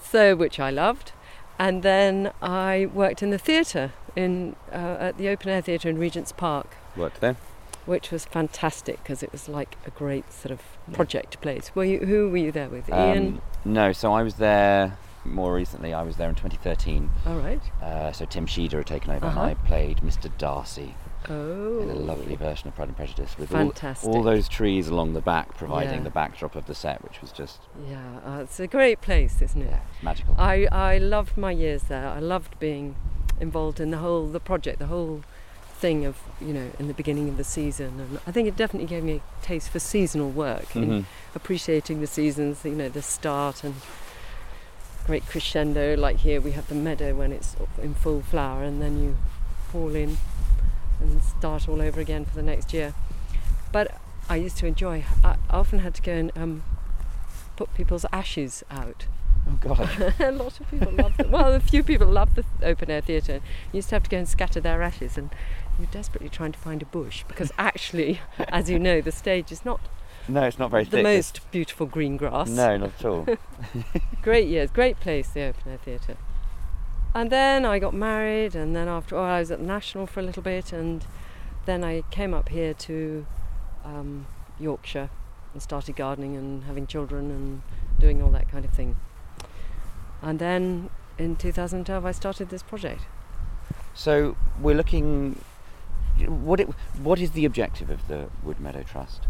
so 0.00 0.36
which 0.36 0.60
I 0.60 0.70
loved, 0.70 1.12
and 1.58 1.82
then 1.82 2.32
I 2.42 2.88
worked 2.92 3.22
in 3.22 3.30
the 3.30 3.38
theatre 3.38 3.92
in 4.14 4.54
uh, 4.70 4.96
at 5.00 5.18
the 5.18 5.28
open 5.28 5.48
air 5.50 5.60
theatre 5.60 5.88
in 5.88 5.98
Regent's 5.98 6.30
Park, 6.32 6.76
Worked 6.96 7.20
there. 7.20 7.36
Which 7.86 8.10
was 8.10 8.24
fantastic 8.24 9.02
because 9.02 9.22
it 9.22 9.30
was 9.30 9.48
like 9.48 9.76
a 9.86 9.90
great 9.90 10.32
sort 10.32 10.52
of 10.52 10.60
project 10.92 11.40
place. 11.40 11.70
Were 11.74 11.84
you 11.84 11.98
who 12.00 12.30
were 12.30 12.36
you 12.38 12.50
there 12.52 12.68
with? 12.68 12.88
Ian. 12.88 13.26
Um, 13.26 13.42
no, 13.64 13.92
so 13.92 14.12
I 14.12 14.22
was 14.22 14.36
there 14.36 14.96
more 15.24 15.54
recently. 15.54 15.92
I 15.92 16.02
was 16.02 16.16
there 16.16 16.28
in 16.28 16.34
2013. 16.34 17.10
All 17.26 17.36
right. 17.38 17.60
Uh, 17.82 18.12
so 18.12 18.24
Tim 18.24 18.46
Sheader 18.46 18.78
had 18.78 18.86
taken 18.86 19.10
over, 19.10 19.26
Uh-huh. 19.26 19.40
and 19.40 19.50
I 19.50 19.54
played 19.54 19.98
Mr. 19.98 20.30
Darcy 20.38 20.94
Oh. 21.30 21.80
in 21.80 21.88
a 21.90 21.94
lovely 21.94 22.36
version 22.36 22.68
of 22.68 22.74
Pride 22.74 22.88
and 22.88 22.96
Prejudice 22.96 23.36
with 23.38 23.50
all, 23.54 23.58
Fantastic. 23.70 24.08
all 24.10 24.22
those 24.22 24.46
trees 24.48 24.88
along 24.88 25.14
the 25.14 25.22
back, 25.22 25.56
providing 25.56 25.98
Yeah. 26.00 26.04
the 26.04 26.10
backdrop 26.10 26.54
of 26.56 26.66
the 26.66 26.74
set, 26.74 27.02
which 27.02 27.22
was 27.22 27.32
just 27.32 27.60
Yeah, 27.88 28.18
uh, 28.26 28.40
it's 28.40 28.60
a 28.60 28.66
great 28.66 29.00
place, 29.00 29.40
isn't 29.40 29.62
it? 29.62 29.70
yeah, 29.70 29.80
magical. 30.02 30.34
I, 30.38 30.66
I 30.70 30.98
loved 30.98 31.38
my 31.38 31.50
years 31.52 31.84
there. 31.84 32.08
I 32.08 32.18
loved 32.20 32.58
being 32.58 32.94
involved 33.40 33.80
in 33.80 33.90
the 33.90 33.98
whole 33.98 34.26
the 34.26 34.40
project, 34.40 34.78
the 34.78 34.86
whole 34.86 35.22
thing 35.74 36.04
of 36.04 36.16
you 36.40 36.52
know 36.54 36.70
in 36.78 36.88
the 36.88 36.94
beginning 36.94 37.28
of 37.28 37.36
the 37.36 37.44
season, 37.44 37.98
and 38.00 38.18
I 38.26 38.32
think 38.32 38.48
it 38.48 38.56
definitely 38.56 38.86
gave 38.88 39.02
me 39.04 39.20
a 39.42 39.44
taste 39.44 39.68
for 39.70 39.78
seasonal 39.78 40.30
work, 40.30 40.74
in 40.76 40.88
Mhm. 40.88 41.04
appreciating 41.34 42.00
the 42.00 42.06
seasons. 42.06 42.64
You 42.64 42.72
know, 42.74 42.88
the 42.88 43.02
start 43.02 43.64
and 43.64 43.74
great 45.06 45.26
crescendo. 45.26 45.96
Like 45.96 46.18
here, 46.18 46.40
we 46.40 46.52
have 46.52 46.68
the 46.68 46.74
meadow 46.74 47.14
when 47.14 47.32
it's 47.32 47.56
in 47.82 47.94
full 47.94 48.22
flower, 48.22 48.62
and 48.62 48.80
then 48.80 49.02
you 49.02 49.16
fall 49.70 49.94
in 49.94 50.16
and 51.00 51.22
start 51.22 51.68
all 51.68 51.82
over 51.82 52.00
again 52.00 52.24
for 52.24 52.34
the 52.34 52.42
next 52.42 52.72
year. 52.72 52.94
But 53.72 53.98
I 54.28 54.36
used 54.36 54.56
to 54.58 54.66
enjoy. 54.66 55.04
I 55.22 55.36
often 55.50 55.80
had 55.80 55.94
to 55.94 56.02
go 56.02 56.12
and 56.12 56.32
um, 56.36 56.62
put 57.56 57.74
people's 57.74 58.06
ashes 58.12 58.62
out 58.70 59.06
Oh 59.46 59.58
God. 59.60 60.14
a 60.20 60.30
lot 60.32 60.58
of 60.58 60.70
people 60.70 60.92
love. 60.92 61.12
Well, 61.28 61.52
a 61.52 61.60
few 61.60 61.82
people 61.82 62.06
love 62.06 62.34
the 62.34 62.44
open 62.62 62.90
air 62.90 63.02
theatre. 63.02 63.40
You 63.72 63.78
used 63.78 63.90
to 63.90 63.96
have 63.96 64.04
to 64.04 64.08
go 64.10 64.16
and 64.16 64.26
scatter 64.28 64.58
their 64.60 64.80
ashes, 64.80 65.18
and 65.18 65.28
you're 65.78 65.88
desperately 65.90 66.28
trying 66.28 66.52
to 66.52 66.58
find 66.58 66.82
a 66.82 66.86
bush 66.86 67.24
because 67.28 67.52
actually, 67.58 68.20
as 68.48 68.70
you 68.70 68.78
know, 68.78 69.00
the 69.00 69.12
stage 69.12 69.52
is 69.52 69.64
not 69.64 69.80
no, 70.26 70.42
it's 70.44 70.58
not 70.58 70.70
very 70.70 70.84
the 70.84 70.90
thick. 70.90 71.02
most 71.02 71.40
beautiful 71.50 71.86
green 71.86 72.16
grass. 72.16 72.48
No, 72.48 72.76
not 72.78 72.92
at 72.98 73.04
all. 73.04 73.26
Great 74.22 74.48
years, 74.48 74.70
great 74.70 74.98
place, 74.98 75.28
the 75.28 75.42
open 75.42 75.70
air 75.70 75.78
theatre. 75.78 76.16
And 77.14 77.30
then 77.30 77.64
I 77.64 77.78
got 77.78 77.92
married, 77.94 78.54
and 78.54 78.74
then 78.74 78.88
after, 78.88 79.16
oh, 79.16 79.22
I 79.22 79.40
was 79.40 79.50
at 79.50 79.58
the 79.58 79.66
National 79.66 80.06
for 80.06 80.20
a 80.20 80.22
little 80.22 80.42
bit, 80.42 80.72
and 80.72 81.06
then 81.66 81.84
I 81.84 82.02
came 82.10 82.32
up 82.32 82.48
here 82.48 82.74
to 82.74 83.26
um, 83.84 84.26
Yorkshire 84.58 85.10
and 85.52 85.62
started 85.62 85.94
gardening 85.94 86.36
and 86.36 86.64
having 86.64 86.86
children 86.86 87.30
and 87.30 87.62
doing 88.00 88.22
all 88.22 88.30
that 88.30 88.50
kind 88.50 88.64
of 88.64 88.72
thing. 88.72 88.96
And 90.22 90.38
then 90.38 90.90
in 91.18 91.36
2012, 91.36 92.04
I 92.04 92.12
started 92.12 92.48
this 92.48 92.62
project. 92.62 93.02
So 93.94 94.36
we're 94.60 94.74
looking. 94.74 95.38
What 96.26 96.60
it, 96.60 96.68
what 97.02 97.18
is 97.20 97.32
the 97.32 97.44
objective 97.44 97.90
of 97.90 98.06
the 98.08 98.28
Wood 98.42 98.60
Meadow 98.60 98.82
Trust? 98.82 99.22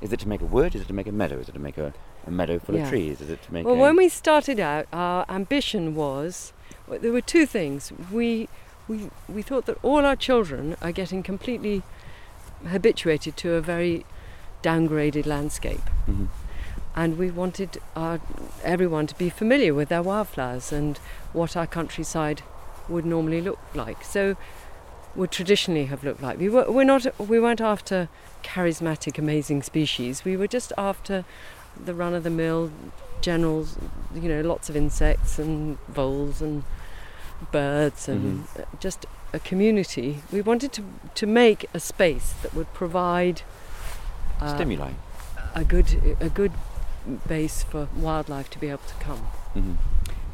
Is 0.00 0.12
it 0.12 0.20
to 0.20 0.28
make 0.28 0.40
a 0.40 0.46
wood? 0.46 0.74
Is 0.74 0.80
it 0.82 0.86
to 0.88 0.94
make 0.94 1.06
a 1.06 1.12
meadow? 1.12 1.38
Is 1.38 1.48
it 1.48 1.52
to 1.52 1.58
make 1.58 1.76
a 1.78 1.92
a 2.26 2.30
meadow 2.30 2.58
full 2.58 2.74
Yeah. 2.76 2.82
of 2.82 2.88
trees? 2.88 3.20
Is 3.20 3.30
it 3.30 3.42
to 3.44 3.52
make 3.52 3.64
Well, 3.66 3.74
a, 3.76 3.78
when 3.78 3.96
we 3.96 4.08
started 4.08 4.60
out, 4.60 4.86
our 4.92 5.24
ambition 5.28 5.94
was 5.94 6.52
well, 6.86 6.98
there 6.98 7.12
were 7.12 7.20
two 7.22 7.46
things. 7.46 7.92
We 8.10 8.48
we 8.88 9.10
we 9.28 9.42
thought 9.42 9.66
that 9.66 9.76
all 9.82 10.04
our 10.04 10.16
children 10.16 10.76
are 10.82 10.92
getting 10.92 11.22
completely 11.22 11.82
habituated 12.66 13.36
to 13.38 13.54
a 13.54 13.60
very 13.60 14.04
downgraded 14.62 15.24
landscape, 15.26 15.80
Mhm. 16.08 16.28
and 16.94 17.16
we 17.18 17.30
wanted 17.30 17.80
our, 17.96 18.20
everyone 18.62 19.06
to 19.06 19.14
be 19.16 19.30
familiar 19.30 19.72
with 19.72 19.88
their 19.88 20.02
wildflowers 20.02 20.72
and 20.72 20.98
what 21.32 21.56
our 21.56 21.66
countryside 21.66 22.42
would 22.88 23.06
normally 23.06 23.40
look 23.40 23.58
like. 23.74 24.04
So, 24.04 24.36
would 25.16 25.30
traditionally 25.30 25.86
have 25.86 26.04
looked 26.04 26.22
like. 26.22 26.38
We 26.38 26.48
were 26.48 26.70
we're 26.70 26.84
not 26.84 27.06
we 27.18 27.40
weren't 27.40 27.60
after 27.60 28.08
charismatic, 28.42 29.18
amazing 29.18 29.62
species. 29.62 30.24
We 30.24 30.36
were 30.36 30.46
just 30.46 30.72
after 30.78 31.24
the 31.84 31.94
run 31.94 32.14
of 32.14 32.22
the 32.22 32.30
mill 32.30 32.70
generals, 33.20 33.76
you 34.14 34.28
know, 34.28 34.40
lots 34.40 34.68
of 34.68 34.76
insects 34.76 35.38
and 35.38 35.78
voles 35.88 36.40
and 36.40 36.64
birds 37.52 38.08
and 38.08 38.46
uh, 38.58 38.62
just 38.78 39.06
a 39.32 39.38
community. 39.38 40.22
We 40.32 40.40
wanted 40.40 40.72
to 40.72 40.82
to 41.14 41.26
make 41.26 41.66
a 41.74 41.80
space 41.80 42.34
that 42.42 42.54
would 42.54 42.72
provide 42.72 43.42
uh, 44.40 44.54
stimuli? 44.54 44.92
a 45.54 45.64
good 45.64 46.16
a 46.20 46.28
good 46.28 46.52
base 47.26 47.62
for 47.62 47.88
wildlife 47.96 48.50
to 48.50 48.58
be 48.58 48.68
able 48.68 48.86
to 48.86 48.94
come. 48.94 49.18
hmm 49.54 49.74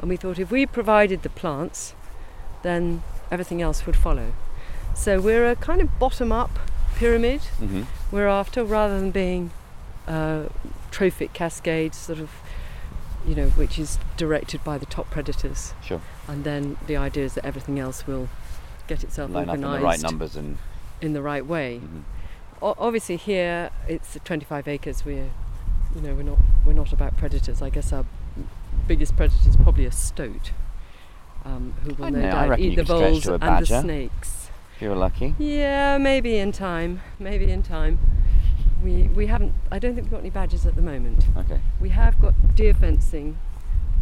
And 0.01 0.11
we 0.11 0.17
thought 0.17 0.39
if 0.39 0.51
we 0.51 0.67
provided 0.67 1.23
the 1.23 1.31
plants, 1.31 1.95
then 2.63 3.03
everything 3.31 3.63
else 3.63 3.87
would 3.87 3.97
follow. 3.97 4.33
So 4.97 5.21
we're 5.21 5.49
a 5.51 5.55
kind 5.57 5.81
of 5.81 5.99
bottom 5.99 6.33
up 6.33 6.51
pyramid. 6.97 7.43
Hmm 7.59 7.83
we're 8.13 8.29
after 8.29 8.63
rather 8.65 9.01
than 9.01 9.11
being 9.11 9.51
uh, 10.07 10.45
trophic 10.93 11.33
cascade 11.33 11.93
sort 11.93 12.21
of 12.21 12.31
you 13.27 13.35
know 13.35 13.49
which 13.51 13.79
is 13.81 13.99
directed 14.17 14.63
by 14.63 14.79
the 14.79 14.87
top 14.87 15.11
predators. 15.11 15.75
Sure. 15.85 16.01
and 16.29 16.45
then 16.45 16.77
the 16.87 16.97
idea 16.97 17.25
is 17.25 17.35
that 17.35 17.45
everything 17.45 17.79
else 17.81 18.07
will 18.07 18.29
get 18.87 19.03
itself 19.03 19.33
Line 19.33 19.49
up 19.49 19.55
in 19.57 19.61
the 19.63 19.81
right 19.81 20.01
numbers 20.01 20.37
and. 20.37 20.59
in 21.01 21.13
the 21.15 21.21
right 21.23 21.45
way. 21.45 21.81
Mhm. 21.83 22.03
o- 22.63 22.77
obviously 22.79 23.17
here 23.17 23.71
it's 23.89 24.17
25 24.25 24.69
acres. 24.69 25.05
We're 25.05 25.31
you 25.95 26.01
know 26.01 26.15
we're 26.15 26.23
not 26.23 26.39
we're 26.65 26.73
not 26.73 26.93
about 26.93 27.17
predators. 27.17 27.61
I 27.61 27.71
guess 27.71 27.93
our 27.93 28.05
biggest 28.87 29.17
predator 29.17 29.49
is 29.49 29.57
probably 29.57 29.85
a 29.87 29.91
stoat 29.93 30.53
um, 31.45 31.75
who 31.83 31.95
will 31.95 32.05
I 32.05 32.11
no 32.11 32.23
doubt 32.23 32.61
eat 32.61 32.77
the 32.77 32.85
voles 32.85 33.27
and 33.27 33.43
the 33.43 33.67
snakes 33.67 34.46
If 34.77 34.83
you 34.83 34.91
were 34.91 34.95
lucky. 34.95 35.35
yeah, 35.39 35.97
maybe 35.97 36.37
in 36.37 36.53
time. 36.53 37.01
Maybe 37.19 37.51
in 37.51 37.63
time. 37.63 37.99
We 38.85 39.05
we 39.05 39.27
haven't. 39.27 39.55
I 39.73 39.79
don't 39.79 39.95
think 39.95 40.05
we've 40.05 40.11
got 40.11 40.21
any 40.21 40.29
badgers 40.29 40.67
at 40.67 40.77
the 40.77 40.83
moment. 40.83 41.25
Okay. 41.35 41.61
We 41.81 41.89
have 41.91 42.21
got 42.21 42.35
deer 42.55 42.75
fencing 42.75 43.39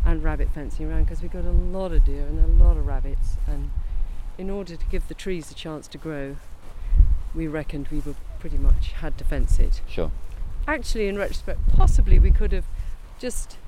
and 0.04 0.24
rabbit 0.24 0.48
fencing 0.52 0.90
around 0.90 1.04
because 1.04 1.22
we've 1.22 1.30
got 1.30 1.44
a 1.44 1.52
lot 1.52 1.92
of 1.92 2.04
deer 2.04 2.26
and 2.26 2.40
a 2.40 2.64
lot 2.64 2.76
of 2.76 2.86
rabbits. 2.86 3.36
And 3.46 3.70
in 4.36 4.50
order 4.50 4.74
to 4.74 4.84
give 4.86 5.06
the 5.06 5.14
trees 5.14 5.48
a 5.52 5.54
chance 5.54 5.86
to 5.88 5.96
grow, 5.96 6.36
we 7.36 7.46
reckoned 7.46 7.86
we 7.92 8.00
were 8.00 8.16
pretty 8.40 8.58
much 8.58 8.92
had 8.94 9.16
to 9.18 9.24
fence 9.24 9.60
it. 9.60 9.80
Sure. 9.88 10.10
Actually, 10.66 11.06
in 11.06 11.16
retrospect, 11.16 11.60
possibly 11.68 12.18
we 12.18 12.32
could 12.32 12.50
have 12.50 12.66
just. 13.18 13.58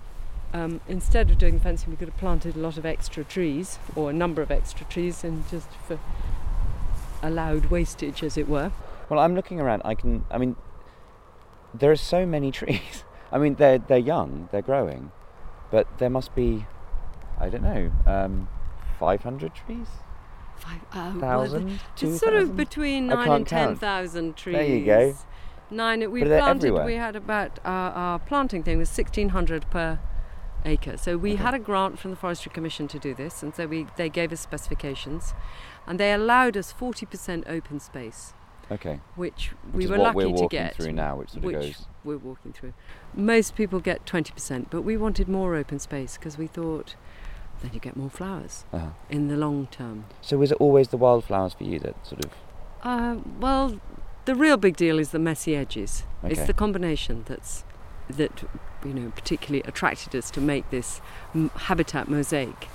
Um, 0.52 0.80
instead 0.88 1.30
of 1.30 1.38
doing 1.38 1.60
fencing, 1.60 1.90
we 1.90 1.96
could 1.96 2.08
have 2.08 2.18
planted 2.18 2.56
a 2.56 2.58
lot 2.58 2.78
of 2.78 2.86
extra 2.86 3.22
trees 3.24 3.78
or 3.94 4.10
a 4.10 4.12
number 4.12 4.42
of 4.42 4.50
extra 4.50 4.86
trees 4.86 5.22
and 5.22 5.46
just 5.50 5.68
for 5.86 5.98
allowed 7.22 7.66
wastage, 7.66 8.22
as 8.22 8.36
it 8.36 8.48
were. 8.48 8.72
Well, 9.08 9.20
I'm 9.20 9.34
looking 9.34 9.60
around. 9.60 9.82
I 9.84 9.94
can. 9.94 10.24
I 10.30 10.38
mean, 10.38 10.56
there 11.74 11.90
are 11.90 11.96
so 11.96 12.26
many 12.26 12.50
trees. 12.60 13.04
I 13.32 13.38
mean, 13.38 13.54
they're 13.56 13.78
they're 13.78 13.98
young, 13.98 14.48
they're 14.52 14.62
growing, 14.62 15.10
but 15.70 15.86
there 15.98 16.10
must 16.10 16.34
be, 16.34 16.66
I 17.40 17.48
don't 17.48 17.62
know, 17.62 17.90
um, 18.06 18.48
500 19.00 19.52
trees, 19.54 19.88
Five, 20.56 20.80
well, 20.94 21.12
the- 21.12 21.20
thousand, 21.20 21.80
two 21.96 22.10
it's 22.12 22.20
sort 22.20 22.34
of 22.34 22.56
between 22.56 23.08
nine 23.08 23.30
and 23.30 23.46
ten 23.46 23.76
thousand 23.76 24.36
trees. 24.36 24.54
There 24.56 24.64
you 24.66 24.84
go. 24.86 25.16
Nine. 25.70 26.08
We 26.10 26.22
planted. 26.22 26.72
We 26.84 26.94
had 26.94 27.16
about 27.16 27.58
our, 27.64 27.90
our 27.92 28.18
planting 28.20 28.62
thing 28.62 28.78
was 28.78 28.88
sixteen 28.88 29.30
hundred 29.30 29.68
per 29.70 29.98
acre. 30.64 30.96
So 30.96 31.16
we 31.18 31.32
Okay. 31.34 31.42
had 31.42 31.54
a 31.54 31.58
grant 31.58 31.98
from 31.98 32.12
the 32.12 32.16
Forestry 32.16 32.52
Commission 32.54 32.86
to 32.88 32.98
do 33.00 33.12
this, 33.14 33.42
and 33.42 33.54
so 33.54 33.66
we 33.66 33.86
they 33.96 34.08
gave 34.08 34.32
us 34.32 34.40
specifications, 34.40 35.34
and 35.86 35.98
they 36.00 36.12
allowed 36.12 36.56
us 36.56 36.72
forty 36.72 37.06
percent 37.06 37.44
open 37.48 37.78
space, 37.80 38.34
Okay. 38.70 39.00
which 39.14 39.52
Which 39.72 39.86
we 39.86 39.90
were 39.90 39.98
lucky 39.98 40.16
we're 40.16 40.24
to 40.24 40.30
walking 40.30 40.48
get. 40.48 40.74
through 40.76 40.92
now, 40.92 41.16
which 41.16 41.30
sort 41.30 41.38
of 41.38 41.44
which 41.44 41.54
goes. 41.54 41.86
we're 42.04 42.16
walking 42.18 42.52
through. 42.52 42.72
Most 43.14 43.54
people 43.54 43.80
get 43.80 44.04
20%, 44.04 44.66
but 44.70 44.82
we 44.82 44.96
wanted 44.96 45.28
more 45.28 45.54
open 45.54 45.78
space 45.78 46.16
because 46.18 46.36
we 46.36 46.46
thought 46.46 46.96
then 47.62 47.70
you 47.72 47.80
get 47.80 47.96
more 47.96 48.10
flowers 48.10 48.64
Uh-huh. 48.72 48.88
in 49.08 49.28
the 49.28 49.36
long 49.36 49.66
term. 49.68 50.04
So 50.20 50.36
was 50.36 50.50
it 50.52 50.58
always 50.60 50.88
the 50.88 50.96
wildflowers 50.98 51.54
for 51.54 51.64
you 51.64 51.78
that 51.80 51.94
sort 52.06 52.24
of? 52.24 52.32
Uh, 52.82 53.16
well, 53.40 53.80
the 54.26 54.34
real 54.34 54.56
big 54.56 54.76
deal 54.76 54.98
is 54.98 55.10
the 55.10 55.18
messy 55.18 55.56
edges. 55.56 56.02
It's 56.24 56.42
the 56.46 56.52
combination 56.52 57.22
that's 57.26 57.64
that 58.10 58.44
you 58.84 58.92
know 58.92 59.10
particularly 59.16 59.62
attracted 59.66 60.14
us 60.14 60.30
to 60.32 60.40
make 60.40 60.68
this 60.70 61.00
m- 61.34 61.50
habitat 61.54 62.08
mosaic. 62.08 62.68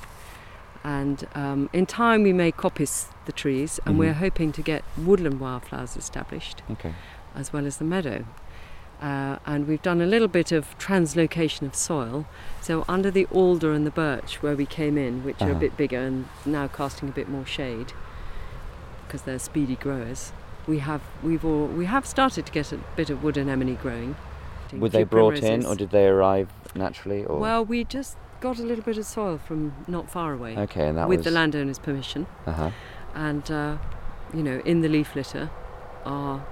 And 0.83 1.27
um, 1.35 1.69
in 1.73 1.85
time, 1.85 2.23
we 2.23 2.33
may 2.33 2.51
coppice 2.51 3.07
the 3.25 3.31
trees, 3.31 3.79
and 3.85 3.95
Mhm. 3.95 3.99
we're 3.99 4.13
hoping 4.13 4.51
to 4.53 4.61
get 4.61 4.83
woodland 4.97 5.39
wildflowers 5.39 5.95
established 5.95 6.63
Okay. 6.71 6.93
as 7.35 7.53
well 7.53 7.65
as 7.67 7.77
the 7.77 7.85
meadow. 7.85 8.25
Uh, 9.01 9.37
and 9.47 9.67
we've 9.67 9.81
done 9.81 9.99
a 10.01 10.05
little 10.05 10.27
bit 10.27 10.51
of 10.51 10.77
translocation 10.77 11.63
of 11.67 11.75
soil. 11.75 12.25
So 12.61 12.83
under 12.87 13.09
the 13.11 13.25
alder 13.31 13.73
and 13.73 13.85
the 13.85 13.91
birch 13.91 14.41
where 14.43 14.55
we 14.55 14.65
came 14.65 14.97
in, 14.97 15.23
which 15.23 15.41
are 15.41 15.47
a 15.47 15.51
Uh-huh. 15.51 15.59
bit 15.59 15.77
bigger 15.77 15.99
and 15.99 16.25
now 16.45 16.67
casting 16.67 17.09
a 17.09 17.11
bit 17.11 17.27
more 17.29 17.45
shade 17.45 17.93
because 19.07 19.23
they're 19.23 19.39
speedy 19.39 19.75
growers, 19.75 20.31
we 20.67 20.79
have 20.79 21.01
we've 21.23 21.43
all, 21.43 21.65
we 21.65 21.85
have 21.85 22.05
started 22.05 22.45
to 22.45 22.51
get 22.51 22.71
a 22.71 22.77
bit 22.95 23.09
of 23.09 23.23
wood 23.23 23.37
anemone 23.37 23.75
growing. 23.75 24.15
Were 24.73 24.87
they 24.89 25.03
brought 25.03 25.39
in, 25.43 25.65
or 25.65 25.75
did 25.75 25.89
they 25.89 26.07
arrive 26.07 26.47
naturally, 26.75 27.25
or? 27.25 27.39
Well, 27.39 27.65
we 27.65 27.83
just 27.83 28.15
got 28.41 28.59
a 28.59 28.63
little 28.63 28.83
bit 28.83 28.97
of 28.97 29.05
soil 29.05 29.37
from 29.37 29.73
not 29.87 30.09
far 30.11 30.33
away 30.33 30.57
okay, 30.57 30.87
and 30.89 30.97
that 30.97 31.07
with 31.07 31.19
was. 31.19 31.25
the 31.25 31.31
landowner's 31.31 31.79
permission. 31.79 32.25
Uh-huh. 32.45 32.71
and 33.15 33.49
uh, 33.49 33.77
you 34.33 34.43
know 34.43 34.59
in 34.65 34.81
the 34.81 34.89
leaf 34.89 35.15
litter 35.15 35.49
are 36.05 36.45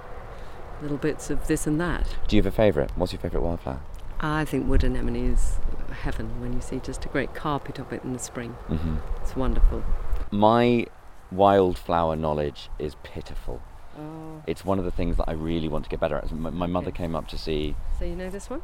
little 0.80 0.96
bits 0.96 1.28
of 1.28 1.46
this 1.48 1.66
and 1.66 1.78
that 1.80 2.16
Do 2.28 2.36
you 2.36 2.42
have 2.42 2.50
a 2.52 2.56
favourite? 2.56 2.90
What's 2.96 3.12
your 3.12 3.20
favourite 3.20 3.44
wildflower? 3.44 3.80
i 4.22 4.44
think 4.44 4.68
wood 4.68 4.84
anemone 4.84 5.16
is 5.16 5.56
heaven 6.02 6.40
when 6.42 6.52
you 6.52 6.60
see 6.60 6.78
just 6.78 7.04
a 7.06 7.08
great 7.08 7.34
carpet 7.34 7.78
of 7.78 7.90
it 7.92 8.02
in 8.04 8.12
the 8.12 8.18
spring 8.18 8.50
hmm 8.68 8.96
it's 9.22 9.34
wonderful 9.36 9.82
My 10.30 10.86
wildflower 11.32 12.16
knowledge 12.16 12.68
is 12.78 12.94
pitiful. 13.02 13.60
oh 13.98 14.42
It's 14.46 14.64
one 14.64 14.78
of 14.78 14.84
the 14.84 14.90
things 14.90 15.16
that 15.16 15.24
I 15.28 15.32
really 15.32 15.68
want 15.68 15.84
to 15.84 15.90
get 15.90 16.00
better 16.00 16.16
at. 16.16 16.30
My, 16.32 16.50
my 16.50 16.66
mother 16.66 16.88
Okay. 16.88 16.98
came 17.04 17.14
up 17.16 17.28
to 17.28 17.38
see. 17.38 17.74
so 17.98 18.04
you 18.04 18.14
know 18.16 18.30
this 18.30 18.48
one 18.50 18.62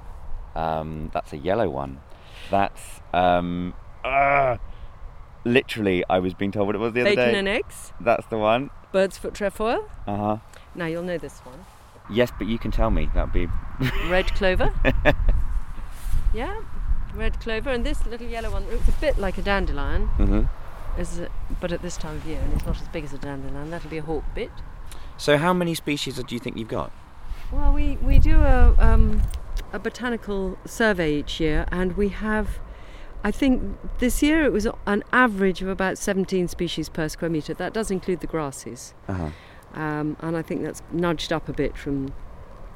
Um, 0.55 1.11
that's 1.15 1.33
a 1.33 1.37
yellow 1.39 1.69
one. 1.69 2.01
That's 2.51 3.01
um, 3.13 3.75
ah, 4.05 4.59
literally. 5.45 6.05
I 6.09 6.19
was 6.19 6.35
being 6.35 6.53
told 6.53 6.67
what 6.67 6.75
it 6.77 6.79
was 6.79 6.93
the 6.93 7.01
other 7.03 7.11
day. 7.11 7.17
bacon 7.17 7.33
day. 7.33 7.39
and 7.39 7.49
eggs 7.49 7.93
That's 8.01 8.27
the 8.27 8.39
one. 8.39 8.71
bird's 8.93 9.19
foot 9.19 9.35
trefoil 9.35 9.89
Uh 10.07 10.17
huh. 10.17 10.37
now 10.75 10.87
you'll 10.87 11.03
know 11.03 11.19
this 11.19 11.39
one 11.41 11.65
Yes, 12.09 12.31
but 12.39 12.47
you 12.47 12.59
can 12.59 12.71
tell 12.71 12.91
me. 12.91 13.09
That'd 13.15 13.33
be. 13.33 13.49
red 14.09 14.27
clover 14.35 14.73
yeah 16.35 16.61
red 17.15 17.39
clover 17.41 17.71
and 17.71 17.85
this 17.85 18.05
little 18.07 18.27
yellow 18.27 18.51
one 18.51 18.65
it's 18.71 18.89
a 18.89 18.93
bit 18.93 19.19
like 19.19 19.39
a 19.39 19.43
dandelion 19.43 20.09
Mm-hmm. 20.19 21.01
is 21.01 21.19
it, 21.19 21.33
but 21.61 21.73
at 21.73 21.83
this 21.83 21.97
time 21.97 22.17
of 22.17 22.27
year 22.27 22.41
and 22.41 22.53
it's 22.53 22.65
not 22.67 22.81
as 22.81 22.89
big 22.89 23.05
as 23.05 23.13
a 23.13 23.19
dandelion 23.19 23.71
that'll 23.71 23.91
be 23.91 23.99
a 23.99 24.03
hawk 24.03 24.25
bit 24.35 24.51
So, 25.19 25.37
how 25.39 25.53
many 25.55 25.75
species 25.75 26.17
do 26.23 26.35
you 26.35 26.39
think 26.39 26.57
you've 26.59 26.69
got? 26.69 26.93
Well, 27.51 27.73
we, 27.73 27.97
we 28.03 28.19
do 28.19 28.43
a, 28.43 28.75
um, 28.79 29.23
a 29.77 29.79
botanical 29.79 30.59
survey 30.65 31.15
each 31.19 31.39
year, 31.39 31.67
and 31.71 31.97
we 31.97 32.09
have, 32.09 32.59
I 33.23 33.31
think 33.31 33.77
this 33.99 34.23
year 34.23 34.43
it 34.45 34.53
was 34.53 34.67
an 34.87 35.05
average 35.13 35.61
of 35.63 35.69
about 35.69 35.99
17 35.99 36.49
species 36.49 36.89
per 36.89 37.09
square 37.09 37.31
metre. 37.31 37.55
That 37.55 37.73
does 37.73 37.91
include 37.91 38.21
the 38.21 38.27
grasses, 38.27 38.95
Uh 39.07 39.13
huh. 39.13 39.31
um, 39.81 40.17
and 40.21 40.37
I 40.37 40.43
think 40.43 40.63
that's 40.63 40.83
nudged 40.93 41.33
up 41.33 41.49
a 41.49 41.53
bit 41.53 41.77
from 41.77 42.13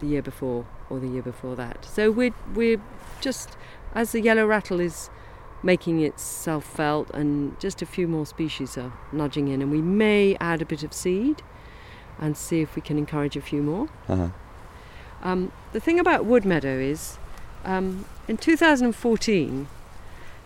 the 0.00 0.06
year 0.06 0.22
before 0.22 0.66
or 0.90 0.98
the 1.00 1.08
year 1.08 1.22
before 1.22 1.56
that. 1.56 1.84
So 1.84 2.10
we're, 2.10 2.34
we're 2.54 2.80
just, 3.20 3.56
as 3.94 4.12
the 4.12 4.20
yellow 4.20 4.46
rattle 4.46 4.78
is 4.80 5.10
making 5.62 6.00
itself 6.02 6.64
felt, 6.64 7.10
and 7.10 7.58
just 7.60 7.80
a 7.82 7.86
few 7.86 8.06
more 8.08 8.26
species 8.26 8.76
are 8.76 8.92
nudging 9.12 9.48
in, 9.48 9.62
and 9.62 9.70
we 9.70 9.80
may 9.82 10.36
add 10.40 10.60
a 10.62 10.66
bit 10.66 10.82
of 10.82 10.92
seed 10.92 11.42
and 12.18 12.36
see 12.36 12.60
if 12.60 12.76
we 12.76 12.82
can 12.82 12.98
encourage 12.98 13.36
a 13.36 13.40
few 13.40 13.62
more. 13.62 13.88
Uh 14.08 14.16
huh. 14.16 14.28
Um, 15.22 15.52
the 15.72 15.80
thing 15.80 16.00
about 16.00 16.24
Wood 16.24 16.44
Meadow 16.44 16.78
is, 16.78 17.18
um, 17.64 18.06
in 18.26 18.36
2014, 18.36 19.68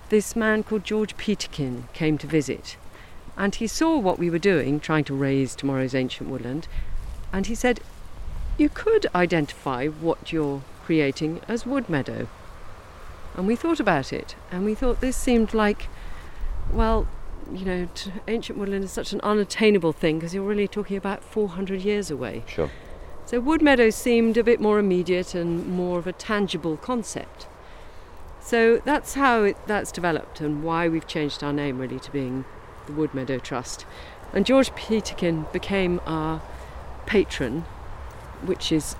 this 0.08 0.36
man 0.36 0.62
called 0.62 0.84
George 0.84 1.16
Peterkin 1.16 1.88
came 1.92 2.18
to 2.18 2.26
visit, 2.26 2.76
and 3.36 3.54
he 3.54 3.66
saw 3.66 3.96
what 3.98 4.18
we 4.18 4.30
were 4.30 4.38
doing, 4.38 4.80
trying 4.80 5.04
to 5.04 5.14
raise 5.14 5.54
tomorrow's 5.54 5.94
ancient 5.94 6.28
woodland, 6.28 6.68
and 7.32 7.46
he 7.46 7.54
said, 7.54 7.80
"You 8.58 8.68
could 8.68 9.06
identify 9.14 9.86
what 9.86 10.32
you're 10.32 10.62
creating 10.84 11.40
as 11.48 11.66
Wood 11.66 11.88
Meadow." 11.88 12.28
And 13.36 13.46
we 13.46 13.56
thought 13.56 13.80
about 13.80 14.12
it, 14.12 14.36
and 14.50 14.64
we 14.64 14.74
thought 14.74 15.00
this 15.00 15.16
seemed 15.16 15.54
like, 15.54 15.88
well, 16.72 17.08
you 17.52 17.64
know, 17.64 17.88
ancient 18.28 18.58
woodland 18.58 18.84
is 18.84 18.92
such 18.92 19.12
an 19.12 19.20
unattainable 19.22 19.92
thing 19.92 20.18
because 20.18 20.34
you're 20.34 20.44
really 20.44 20.68
talking 20.68 20.96
about 20.96 21.22
400 21.22 21.80
years 21.82 22.10
away. 22.10 22.42
Sure. 22.46 22.70
So 23.34 23.40
wood 23.40 23.62
meadows 23.62 23.96
seemed 23.96 24.36
a 24.36 24.44
bit 24.44 24.60
more 24.60 24.78
immediate 24.78 25.34
and 25.34 25.66
more 25.66 25.98
of 25.98 26.06
a 26.06 26.12
tangible 26.12 26.76
concept. 26.76 27.48
So 28.40 28.80
that's 28.84 29.14
how 29.14 29.42
it, 29.42 29.56
that's 29.66 29.90
developed 29.90 30.40
and 30.40 30.62
why 30.62 30.88
we've 30.88 31.08
changed 31.08 31.42
our 31.42 31.52
name 31.52 31.78
really 31.78 31.98
to 31.98 32.12
being 32.12 32.44
the 32.86 32.92
Wood 32.92 33.12
Meadow 33.12 33.40
Trust. 33.40 33.86
And 34.32 34.46
George 34.46 34.72
Peterkin 34.76 35.46
became 35.52 36.00
our 36.06 36.42
patron, 37.06 37.62
which 38.44 38.70
is 38.70 38.94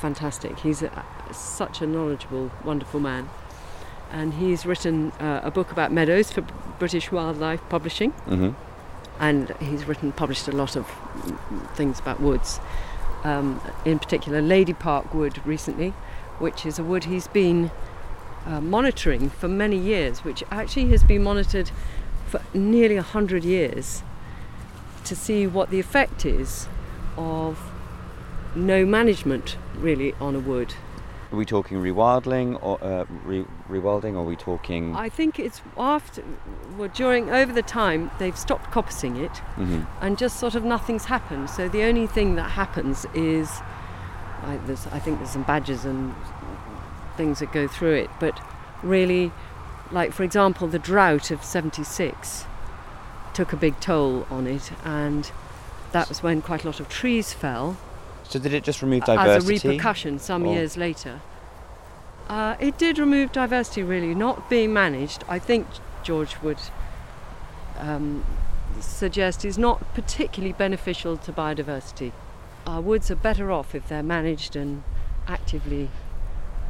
fantastic. 0.00 0.60
He's 0.60 0.80
a, 0.80 1.04
such 1.30 1.82
a 1.82 1.86
knowledgeable, 1.86 2.52
wonderful 2.64 3.00
man. 3.00 3.28
And 4.10 4.32
he's 4.32 4.64
written 4.64 5.10
uh, 5.20 5.42
a 5.44 5.50
book 5.50 5.70
about 5.70 5.92
meadows 5.92 6.32
for 6.32 6.40
British 6.78 7.12
Wildlife 7.12 7.60
Publishing 7.68 8.12
hmm 8.12 8.52
and 9.20 9.54
he's 9.60 9.86
written 9.86 10.10
published 10.10 10.48
a 10.48 10.50
lot 10.50 10.74
of 10.74 10.90
things 11.76 12.00
about 12.00 12.20
woods 12.20 12.58
um, 13.24 13.60
in 13.84 13.98
particular 13.98 14.40
lady 14.40 14.72
park 14.72 15.12
wood 15.14 15.44
recently 15.46 15.90
which 16.38 16.64
is 16.66 16.78
a 16.78 16.84
wood 16.84 17.04
he's 17.04 17.28
been 17.28 17.70
uh, 18.46 18.60
monitoring 18.60 19.30
for 19.30 19.48
many 19.48 19.76
years 19.76 20.22
which 20.22 20.44
actually 20.50 20.88
has 20.90 21.02
been 21.02 21.22
monitored 21.22 21.70
for 22.26 22.40
nearly 22.52 22.96
100 22.96 23.44
years 23.44 24.02
to 25.04 25.16
see 25.16 25.46
what 25.46 25.70
the 25.70 25.80
effect 25.80 26.24
is 26.24 26.68
of 27.16 27.70
no 28.54 28.84
management 28.84 29.56
really 29.76 30.12
on 30.14 30.34
a 30.34 30.40
wood 30.40 30.74
Are 31.34 31.36
we 31.36 31.44
talking 31.44 31.78
rewilding 31.78 32.62
or 32.62 32.78
uh, 32.80 33.06
re- 33.24 33.44
rewilding, 33.68 34.12
or 34.14 34.18
are 34.18 34.22
we 34.22 34.36
talking? 34.36 34.94
I 34.94 35.08
think 35.08 35.40
it's 35.40 35.60
after 35.76 36.22
well, 36.78 36.88
during 36.94 37.28
over 37.28 37.52
the 37.52 37.60
time 37.60 38.12
they've 38.20 38.38
stopped 38.38 38.70
coppicing 38.70 39.20
it 39.20 39.42
Mhm. 39.58 39.84
and 40.00 40.16
just 40.16 40.38
sort 40.38 40.54
of 40.54 40.62
nothing's 40.64 41.06
happened. 41.06 41.50
So 41.50 41.68
the 41.68 41.82
only 41.82 42.06
thing 42.06 42.36
that 42.36 42.50
happens 42.52 43.04
is, 43.14 43.50
I, 44.44 44.58
there's, 44.64 44.86
I 44.92 45.00
think 45.00 45.18
there's 45.18 45.30
some 45.30 45.42
badges 45.42 45.84
and 45.84 46.14
things 47.16 47.40
that 47.40 47.50
go 47.52 47.66
through 47.66 47.94
it, 47.94 48.10
but 48.20 48.38
really, 48.84 49.32
like 49.90 50.12
for 50.12 50.22
example, 50.22 50.68
the 50.68 50.78
drought 50.78 51.32
of 51.32 51.42
'76 51.42 52.44
took 53.32 53.52
a 53.52 53.56
big 53.56 53.80
toll 53.80 54.24
on 54.30 54.46
it, 54.46 54.70
and 54.84 55.32
that 55.90 56.08
was 56.08 56.22
when 56.22 56.42
quite 56.42 56.62
a 56.62 56.68
lot 56.68 56.78
of 56.78 56.88
trees 56.88 57.32
fell 57.32 57.76
So 58.34 58.40
did 58.40 58.52
it 58.52 58.64
just 58.64 58.82
remove 58.82 59.04
diversity? 59.04 59.54
as 59.54 59.64
a 59.64 59.68
repercussion 59.68 60.18
some 60.18 60.44
Or- 60.44 60.52
years 60.52 60.76
later. 60.76 61.20
Uh, 62.28 62.56
it 62.58 62.76
did 62.76 62.98
remove 62.98 63.30
diversity, 63.30 63.84
really, 63.84 64.12
not 64.12 64.50
being 64.50 64.72
managed. 64.72 65.22
I 65.28 65.38
think 65.38 65.68
George 66.02 66.42
would 66.42 66.58
um, 67.78 68.24
suggest 68.80 69.44
is 69.44 69.56
not 69.56 69.94
particularly 69.94 70.52
beneficial 70.52 71.16
to 71.16 71.32
biodiversity. 71.32 72.10
Our 72.66 72.80
woods 72.80 73.08
are 73.08 73.14
better 73.14 73.52
off 73.52 73.72
if 73.72 73.86
they're 73.86 74.02
managed 74.02 74.56
and 74.56 74.82
actively 75.28 75.90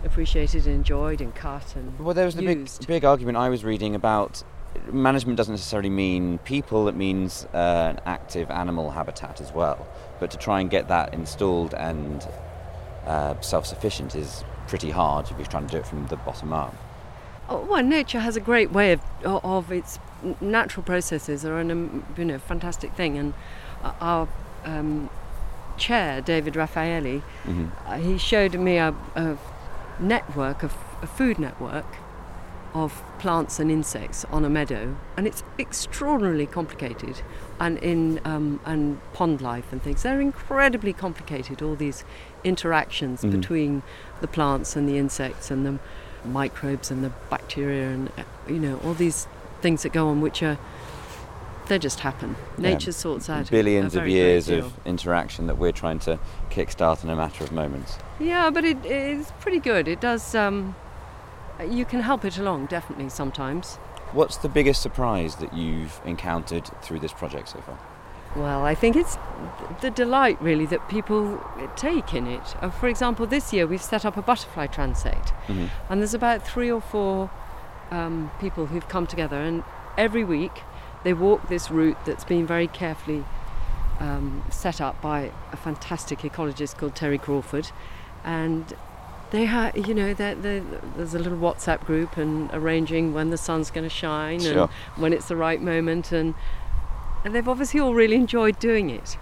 appreciated 0.04 0.66
and 0.66 0.74
enjoyed 0.74 1.22
and 1.22 1.34
cut 1.34 1.74
and 1.76 1.98
Well, 1.98 2.12
there 2.12 2.26
was 2.26 2.34
the 2.34 2.44
big, 2.44 2.68
big 2.86 3.06
argument 3.06 3.38
I 3.38 3.48
was 3.48 3.64
reading 3.64 3.94
about 3.94 4.42
management 4.92 5.36
doesn't 5.36 5.52
necessarily 5.52 5.90
mean 5.90 6.38
people, 6.38 6.88
it 6.88 6.94
means 6.94 7.46
uh, 7.54 7.94
an 7.96 8.00
active 8.06 8.50
animal 8.50 8.90
habitat 8.90 9.40
as 9.40 9.52
well. 9.52 9.86
But 10.20 10.30
to 10.32 10.36
try 10.38 10.60
and 10.60 10.70
get 10.70 10.88
that 10.88 11.14
installed 11.14 11.74
and 11.74 12.26
uh, 13.06 13.40
self 13.40 13.66
sufficient 13.66 14.14
is 14.14 14.44
pretty 14.68 14.90
hard 14.90 15.30
if 15.30 15.36
you're 15.36 15.46
trying 15.46 15.66
to 15.66 15.72
do 15.72 15.78
it 15.78 15.86
from 15.86 16.06
the 16.06 16.16
bottom 16.16 16.52
up. 16.52 16.74
Oh, 17.48 17.60
well, 17.60 17.82
nature 17.82 18.20
has 18.20 18.36
a 18.36 18.40
great 18.40 18.72
way 18.72 18.92
of 18.92 19.00
of 19.24 19.70
its 19.70 19.98
natural 20.40 20.82
processes 20.82 21.44
are 21.44 21.58
an 21.58 21.70
um, 21.70 22.06
you 22.16 22.24
know 22.24 22.38
fantastic 22.38 22.94
thing, 22.94 23.18
and 23.18 23.34
uh, 23.82 23.92
our 24.00 24.28
um, 24.64 25.10
chair 25.76 26.20
David 26.20 26.54
Raffaelli, 26.54 27.20
hmm 27.44 27.66
uh, 27.86 27.98
he 27.98 28.16
showed 28.16 28.54
me 28.54 28.78
a, 28.78 28.94
a 29.14 29.36
network 30.00 30.62
of 30.62 30.74
a 31.02 31.06
food 31.06 31.38
network 31.38 31.84
of 32.74 33.02
plants 33.20 33.60
and 33.60 33.70
insects 33.70 34.24
on 34.32 34.44
a 34.44 34.50
meadow, 34.50 34.96
and 35.16 35.26
it's 35.26 35.42
extraordinarily 35.58 36.46
complicated. 36.46 37.22
And 37.60 37.78
in 37.78 38.20
um, 38.24 38.58
and 38.64 39.00
pond 39.12 39.40
life 39.40 39.70
and 39.72 39.80
things, 39.82 40.02
they're 40.02 40.20
incredibly 40.20 40.92
complicated. 40.92 41.62
All 41.62 41.76
these 41.76 42.04
interactions 42.42 43.22
Mhm. 43.22 43.30
between 43.30 43.82
the 44.20 44.26
plants 44.26 44.74
and 44.76 44.88
the 44.88 44.98
insects 44.98 45.50
and 45.50 45.64
the 45.64 45.78
microbes 46.28 46.90
and 46.90 47.04
the 47.04 47.12
bacteria 47.30 47.88
and 47.90 48.10
you 48.48 48.58
know 48.58 48.80
all 48.84 48.94
these 48.94 49.28
things 49.62 49.82
that 49.84 49.92
go 49.92 50.08
on, 50.08 50.20
which 50.20 50.42
are 50.42 50.58
they 51.68 51.78
just 51.78 52.00
happen. 52.00 52.36
Yeah. 52.58 52.70
Nature 52.70 52.92
sorts 52.92 53.30
out 53.30 53.44
a- 53.46 53.48
a 53.48 53.50
Billions 53.50 53.94
of 53.96 54.06
years 54.06 54.50
of 54.50 54.72
interaction 54.84 55.46
that 55.46 55.56
we're 55.56 55.72
trying 55.72 55.98
to 56.00 56.18
kickstart 56.50 57.02
in 57.04 57.08
a 57.08 57.16
matter 57.16 57.42
of 57.44 57.52
moments. 57.52 57.98
Yeah, 58.18 58.50
but 58.50 58.64
it 58.66 58.84
is 58.84 59.32
pretty 59.40 59.60
good. 59.60 59.88
It 59.88 60.00
does. 60.00 60.34
Um, 60.34 60.74
you 61.68 61.84
can 61.84 62.00
help 62.00 62.24
it 62.24 62.38
along, 62.38 62.66
definitely 62.66 63.08
sometimes. 63.08 63.76
What's 64.12 64.36
the 64.36 64.48
biggest 64.48 64.80
surprise 64.82 65.36
that 65.36 65.52
you've 65.54 66.00
encountered 66.04 66.70
through 66.82 67.00
this 67.00 67.12
project 67.12 67.48
so 67.48 67.60
far? 67.60 67.78
Well, 68.36 68.64
I 68.64 68.74
think 68.74 68.96
it's 68.96 69.16
the 69.80 69.90
delight 69.90 70.40
really 70.42 70.66
that 70.66 70.88
people 70.88 71.40
take 71.76 72.14
in 72.14 72.26
it. 72.26 72.56
Uh, 72.60 72.70
for 72.70 72.88
example, 72.88 73.26
this 73.26 73.52
year 73.52 73.66
we've 73.66 73.82
set 73.82 74.04
up 74.04 74.16
a 74.16 74.22
butterfly 74.22 74.66
transect, 74.66 75.32
Mhm. 75.48 75.70
and 75.88 76.00
there's 76.00 76.14
about 76.14 76.42
three 76.42 76.70
or 76.70 76.80
four 76.80 77.30
um, 77.90 78.30
people 78.40 78.66
who've 78.66 78.88
come 78.88 79.06
together, 79.06 79.36
and 79.36 79.62
every 79.96 80.24
week 80.24 80.62
they 81.04 81.12
walk 81.12 81.48
this 81.48 81.70
route 81.70 81.98
that's 82.04 82.24
been 82.24 82.46
very 82.46 82.66
carefully 82.66 83.24
um, 84.00 84.42
set 84.50 84.80
up 84.80 85.00
by 85.00 85.30
a 85.52 85.56
fantastic 85.56 86.20
ecologist 86.20 86.76
called 86.76 86.96
Terry 86.96 87.18
Crawford, 87.18 87.70
and 88.24 88.74
they 89.34 89.46
have, 89.46 89.76
you 89.76 89.94
know, 89.94 90.14
they're, 90.14 90.36
they're, 90.36 90.62
there's 90.96 91.14
a 91.14 91.18
little 91.18 91.38
WhatsApp 91.38 91.84
group 91.84 92.16
and 92.16 92.48
arranging 92.52 93.12
when 93.12 93.30
the 93.30 93.36
sun's 93.36 93.70
going 93.70 93.82
to 93.82 93.90
shine 93.94 94.40
Sure. 94.40 94.70
and 94.94 95.02
when 95.02 95.12
it's 95.12 95.26
the 95.26 95.36
right 95.36 95.60
moment, 95.60 96.12
and 96.12 96.34
and 97.24 97.34
they've 97.34 97.48
obviously 97.48 97.80
all 97.80 97.94
really 97.94 98.16
enjoyed 98.16 98.58
doing 98.58 98.90
it, 98.90 99.18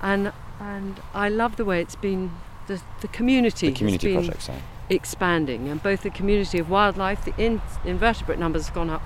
and 0.00 0.32
and 0.58 1.00
I 1.12 1.28
love 1.28 1.56
the 1.56 1.64
way 1.64 1.80
it's 1.82 1.96
been 1.96 2.30
the 2.66 2.80
the 3.00 3.08
community, 3.08 3.68
The 3.70 3.76
community 3.76 4.14
has 4.14 4.26
been 4.26 4.34
project, 4.34 4.62
expanding, 4.88 5.68
and 5.68 5.82
both 5.82 6.02
the 6.02 6.10
community 6.10 6.58
of 6.58 6.70
wildlife, 6.70 7.24
the 7.24 7.34
in, 7.36 7.60
invertebrate 7.84 8.38
numbers 8.38 8.66
have 8.66 8.74
gone 8.74 8.88
up 8.90 9.02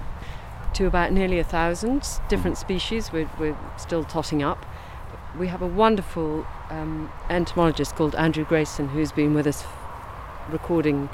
to 0.74 0.86
about 0.86 1.10
nearly 1.12 1.38
a 1.38 1.44
thousand 1.44 2.06
different 2.28 2.58
species. 2.58 3.10
We're, 3.10 3.30
we're 3.38 3.56
still 3.78 4.04
totting 4.04 4.42
up. 4.42 4.66
We 5.38 5.48
have 5.48 5.62
a 5.62 5.66
wonderful 5.66 6.46
um, 6.70 7.10
entomologist 7.30 7.96
called 7.96 8.14
Andrew 8.14 8.44
Grayson 8.44 8.88
who's 8.88 9.10
been 9.12 9.32
with 9.34 9.46
us 9.46 9.64
recording 10.50 11.08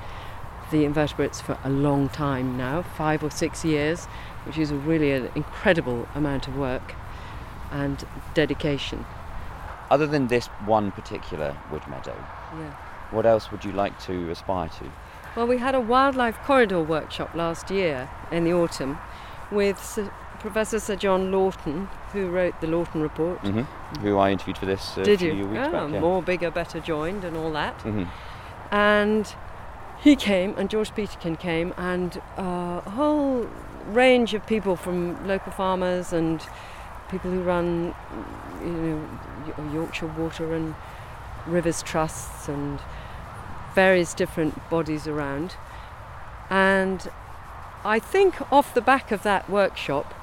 the 0.70 0.84
invertebrates 0.84 1.40
for 1.40 1.58
a 1.64 1.70
long 1.70 2.08
time 2.08 2.56
now, 2.56 2.82
five 2.82 3.22
or 3.22 3.30
six 3.30 3.64
years, 3.64 4.06
which 4.44 4.56
is 4.58 4.72
really 4.72 5.12
an 5.12 5.30
incredible 5.34 6.08
amount 6.14 6.48
of 6.48 6.56
work 6.56 6.94
and 7.70 8.04
dedication. 8.34 9.04
Other 9.90 10.06
than 10.06 10.28
this 10.28 10.46
one 10.64 10.90
particular 10.92 11.56
wood 11.70 11.86
meadow, 11.88 12.16
Yeah. 12.58 12.70
what 13.10 13.26
else 13.26 13.50
would 13.50 13.64
you 13.64 13.72
like 13.72 13.98
to 14.06 14.30
aspire 14.30 14.68
to? 14.68 14.84
Well, 15.36 15.46
we 15.46 15.58
had 15.58 15.74
a 15.74 15.80
wildlife 15.80 16.38
corridor 16.44 16.82
workshop 16.82 17.34
last 17.34 17.70
year 17.70 18.08
in 18.30 18.44
the 18.44 18.52
autumn 18.54 18.98
with 19.50 19.82
Sir, 19.82 20.10
Professor 20.40 20.78
Sir 20.80 20.96
John 20.96 21.30
Lawton, 21.30 21.88
who 22.12 22.28
wrote 22.28 22.60
the 22.60 22.66
Lawton 22.66 23.00
Report. 23.02 23.38
hmm 23.40 23.60
Who 24.00 24.18
I 24.18 24.30
interviewed 24.30 24.58
for 24.58 24.66
this 24.66 24.96
uh, 24.98 25.04
Did 25.04 25.20
few 25.20 25.32
you? 25.34 25.46
weeks 25.46 25.64
Ah, 25.68 25.70
back. 25.70 25.92
Yeah. 25.92 26.00
More, 26.00 26.22
bigger, 26.22 26.50
better 26.50 26.80
joined, 26.80 27.24
and 27.24 27.36
all 27.36 27.52
that. 27.52 27.74
hmm 27.82 28.04
And 28.72 29.32
he 30.00 30.16
came, 30.16 30.54
and 30.56 30.68
George 30.70 30.94
Peterkin 30.94 31.36
came, 31.36 31.72
and 31.76 32.16
uh, 32.38 32.80
a 32.84 32.90
whole 32.90 33.46
range 33.86 34.32
of 34.34 34.46
people 34.46 34.74
from 34.76 35.24
local 35.28 35.52
farmers 35.52 36.12
and 36.12 36.40
people 37.10 37.30
who 37.30 37.42
run, 37.42 37.94
you 38.64 38.70
know, 38.72 39.72
Yorkshire 39.72 40.06
Water 40.06 40.54
and 40.54 40.74
Rivers 41.46 41.82
Trusts 41.82 42.48
and 42.48 42.80
various 43.74 44.14
different 44.14 44.68
bodies 44.70 45.06
around. 45.06 45.54
And 46.48 47.08
I 47.84 47.98
think 47.98 48.50
off 48.50 48.72
the 48.72 48.80
back 48.80 49.12
of 49.12 49.22
that 49.24 49.50
workshop, 49.50 50.14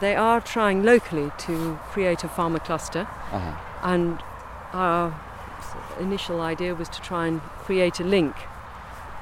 they 0.00 0.16
are 0.16 0.40
trying 0.40 0.82
locally 0.82 1.30
to 1.38 1.78
create 1.90 2.24
a 2.24 2.28
farmer 2.28 2.58
cluster 2.60 3.06
Uh-huh. 3.32 3.52
and 3.82 4.22
our 4.72 5.14
initial 6.00 6.40
idea 6.40 6.74
was 6.74 6.88
to 6.88 7.00
try 7.00 7.26
and 7.26 7.40
create 7.40 8.00
a 8.00 8.04
link 8.04 8.34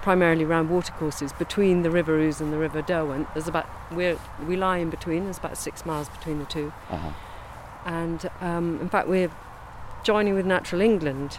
primarily 0.02 0.44
around 0.44 0.70
watercourses 0.70 1.32
between 1.32 1.82
the 1.82 1.90
River 1.90 2.18
Ouse 2.20 2.40
and 2.40 2.52
the 2.52 2.58
River 2.58 2.80
Derwent. 2.82 3.32
There's 3.34 3.48
about 3.48 3.66
we 3.92 4.16
we 4.46 4.56
lie 4.56 4.78
in 4.78 4.90
between. 4.90 5.24
There's 5.24 5.38
about 5.38 5.56
six 5.58 5.84
miles 5.84 6.08
between 6.08 6.38
the 6.38 6.44
two, 6.46 6.72
Uh-huh. 6.90 7.10
and 7.84 8.30
um, 8.40 8.78
in 8.80 8.88
fact 8.88 9.08
we're 9.08 9.30
joining 10.04 10.34
with 10.34 10.46
Natural 10.46 10.80
England 10.80 11.38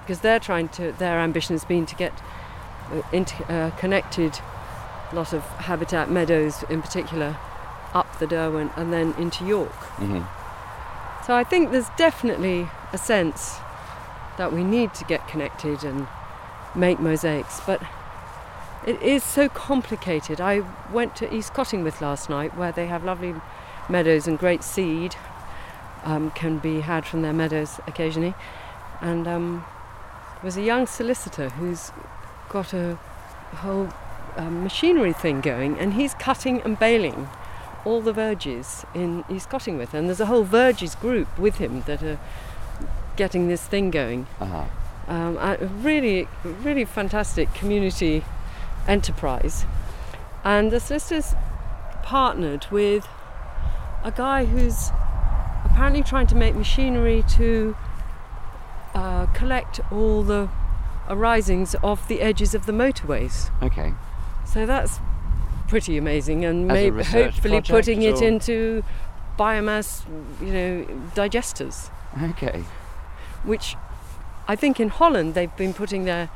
because 0.00 0.20
they're 0.20 0.40
trying 0.40 0.68
to. 0.70 0.92
Their 0.92 1.18
ambition 1.20 1.54
has 1.54 1.64
been 1.64 1.86
to 1.86 1.94
get 1.94 2.12
uh, 2.92 3.02
inter, 3.12 3.44
uh, 3.48 3.70
connected 3.78 4.38
a 5.12 5.14
lot 5.14 5.32
of 5.32 5.42
habitat 5.70 6.10
meadows 6.10 6.64
in 6.68 6.82
particular 6.82 7.36
up 7.92 8.18
the 8.18 8.26
Derwent 8.26 8.72
and 8.76 8.92
then 8.92 9.14
into 9.18 9.44
York. 9.44 9.72
hmm 10.00 10.22
So 11.26 11.34
I 11.36 11.44
think 11.44 11.70
there's 11.70 11.90
definitely 11.96 12.68
a 12.92 12.98
sense 12.98 13.56
that 14.38 14.52
we 14.52 14.64
need 14.64 14.94
to 14.94 15.04
get 15.04 15.26
connected 15.28 15.84
and 15.84 16.06
make 16.74 16.98
mosaics, 16.98 17.60
but 17.66 17.82
it 18.86 19.00
is 19.00 19.22
so 19.22 19.48
complicated. 19.48 20.40
I 20.40 20.62
went 20.92 21.16
to 21.16 21.34
East 21.34 21.54
Cottingwith 21.54 22.00
last 22.00 22.28
night 22.28 22.56
where 22.56 22.72
they 22.72 22.86
have 22.86 23.04
lovely 23.04 23.34
meadows 23.88 24.26
and 24.26 24.38
great 24.38 24.62
seed 24.62 25.16
um, 26.04 26.30
can 26.32 26.58
be 26.58 26.80
had 26.80 27.06
from 27.06 27.22
their 27.22 27.32
meadows 27.32 27.80
occasionally. 27.86 28.34
And 29.00 29.26
um, 29.26 29.64
there 30.34 30.44
was 30.44 30.56
a 30.56 30.62
young 30.62 30.86
solicitor 30.86 31.48
who's 31.50 31.92
got 32.48 32.74
a 32.74 32.96
whole 33.54 33.88
um, 34.36 34.64
machinery 34.64 35.12
thing 35.12 35.40
going 35.40 35.78
and 35.78 35.94
he's 35.94 36.14
cutting 36.14 36.60
and 36.62 36.78
baling 36.78 37.28
all 37.84 38.00
the 38.00 38.12
verges 38.12 38.84
in 38.94 39.24
East 39.28 39.50
Cottingwith, 39.50 39.92
and 39.92 40.08
there's 40.08 40.20
a 40.20 40.26
whole 40.26 40.44
verges 40.44 40.94
group 40.94 41.38
with 41.38 41.56
him 41.56 41.82
that 41.82 42.02
are 42.02 42.18
getting 43.16 43.48
this 43.48 43.62
thing 43.62 43.90
going. 43.90 44.26
Uh-huh. 44.40 44.64
Um, 45.06 45.36
a 45.36 45.58
really, 45.82 46.28
really 46.44 46.84
fantastic 46.84 47.52
community 47.52 48.24
enterprise, 48.88 49.66
and 50.42 50.70
the 50.70 50.80
sisters 50.80 51.34
partnered 52.02 52.66
with 52.70 53.06
a 54.02 54.10
guy 54.10 54.44
who's 54.44 54.90
apparently 55.64 56.02
trying 56.02 56.26
to 56.28 56.34
make 56.34 56.54
machinery 56.54 57.24
to 57.36 57.76
uh, 58.94 59.26
collect 59.26 59.80
all 59.90 60.22
the 60.22 60.48
arisings 61.08 61.74
off 61.82 62.08
the 62.08 62.20
edges 62.20 62.54
of 62.54 62.66
the 62.66 62.72
motorways. 62.72 63.50
Okay. 63.62 63.92
So 64.46 64.64
that's 64.66 65.00
pretty 65.68 65.96
amazing, 65.98 66.44
and 66.44 66.70
As 66.70 66.74
maybe 66.74 67.02
hopefully 67.02 67.60
putting 67.60 68.02
it 68.02 68.22
into 68.22 68.84
biomass, 69.38 70.04
you 70.40 70.52
know, 70.52 70.86
digesters. 71.14 71.90
Okay. 72.22 72.64
Which 73.44 73.76
I 74.48 74.56
think 74.56 74.80
in 74.80 74.88
Holland 74.88 75.34
they've 75.34 75.54
been 75.56 75.74
putting 75.74 76.04
their 76.04 76.30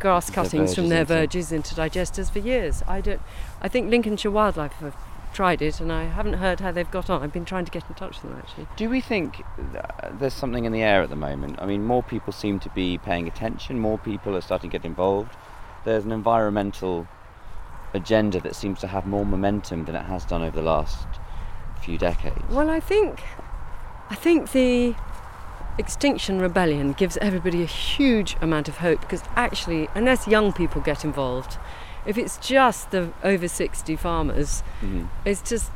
grass 0.00 0.30
cuttings 0.30 0.74
from 0.74 0.88
their 0.88 1.04
verges 1.04 1.52
into 1.52 1.74
digesters 1.74 2.30
for 2.30 2.38
years. 2.38 2.82
I 2.86 3.00
don't. 3.00 3.22
I 3.60 3.68
think 3.68 3.90
Lincolnshire 3.90 4.30
Wildlife 4.30 4.74
have 4.74 4.96
tried 5.32 5.60
it, 5.60 5.80
and 5.80 5.92
I 5.92 6.04
haven't 6.04 6.34
heard 6.34 6.60
how 6.60 6.72
they've 6.72 6.90
got 6.90 7.10
on. 7.10 7.22
I've 7.22 7.32
been 7.32 7.44
trying 7.44 7.64
to 7.64 7.70
get 7.70 7.84
in 7.88 7.94
touch 7.94 8.22
with 8.22 8.30
them 8.30 8.40
actually. 8.40 8.66
Do 8.76 8.88
we 8.88 9.00
think 9.00 9.42
uh, 9.76 10.10
there's 10.12 10.34
something 10.34 10.64
in 10.64 10.72
the 10.72 10.82
air 10.82 11.02
at 11.02 11.10
the 11.10 11.16
moment? 11.16 11.58
I 11.60 11.66
mean, 11.66 11.84
more 11.84 12.02
people 12.02 12.32
seem 12.32 12.60
to 12.60 12.70
be 12.70 12.98
paying 12.98 13.26
attention, 13.26 13.78
more 13.78 13.98
people 13.98 14.36
are 14.36 14.40
starting 14.40 14.70
to 14.70 14.78
get 14.78 14.86
involved. 14.86 15.34
There's 15.84 16.04
an 16.04 16.12
environmental 16.12 17.06
agenda 17.92 18.40
that 18.40 18.56
seems 18.56 18.80
to 18.80 18.86
have 18.86 19.06
more 19.06 19.26
momentum 19.26 19.84
than 19.84 19.94
it 19.94 20.04
has 20.04 20.24
done 20.24 20.42
over 20.42 20.56
the 20.56 20.62
last 20.62 21.06
few 21.82 21.98
decades. 21.98 22.42
Well, 22.50 22.70
I 22.70 22.80
think, 22.80 23.22
I 24.10 24.14
think 24.14 24.52
the 24.52 24.94
Extinction 25.76 26.40
Rebellion 26.40 26.92
gives 26.92 27.16
everybody 27.16 27.62
a 27.62 27.66
huge 27.66 28.36
amount 28.40 28.68
of 28.68 28.78
hope 28.78 29.00
because 29.00 29.22
actually, 29.34 29.88
unless 29.94 30.28
young 30.28 30.52
people 30.52 30.80
get 30.80 31.04
involved, 31.04 31.58
if 32.06 32.16
it's 32.16 32.36
just 32.38 32.90
the 32.92 33.10
over 33.24 33.48
60 33.48 33.96
farmers, 33.96 34.62
Mhm. 34.82 35.08
it's 35.24 35.42
just, 35.42 35.72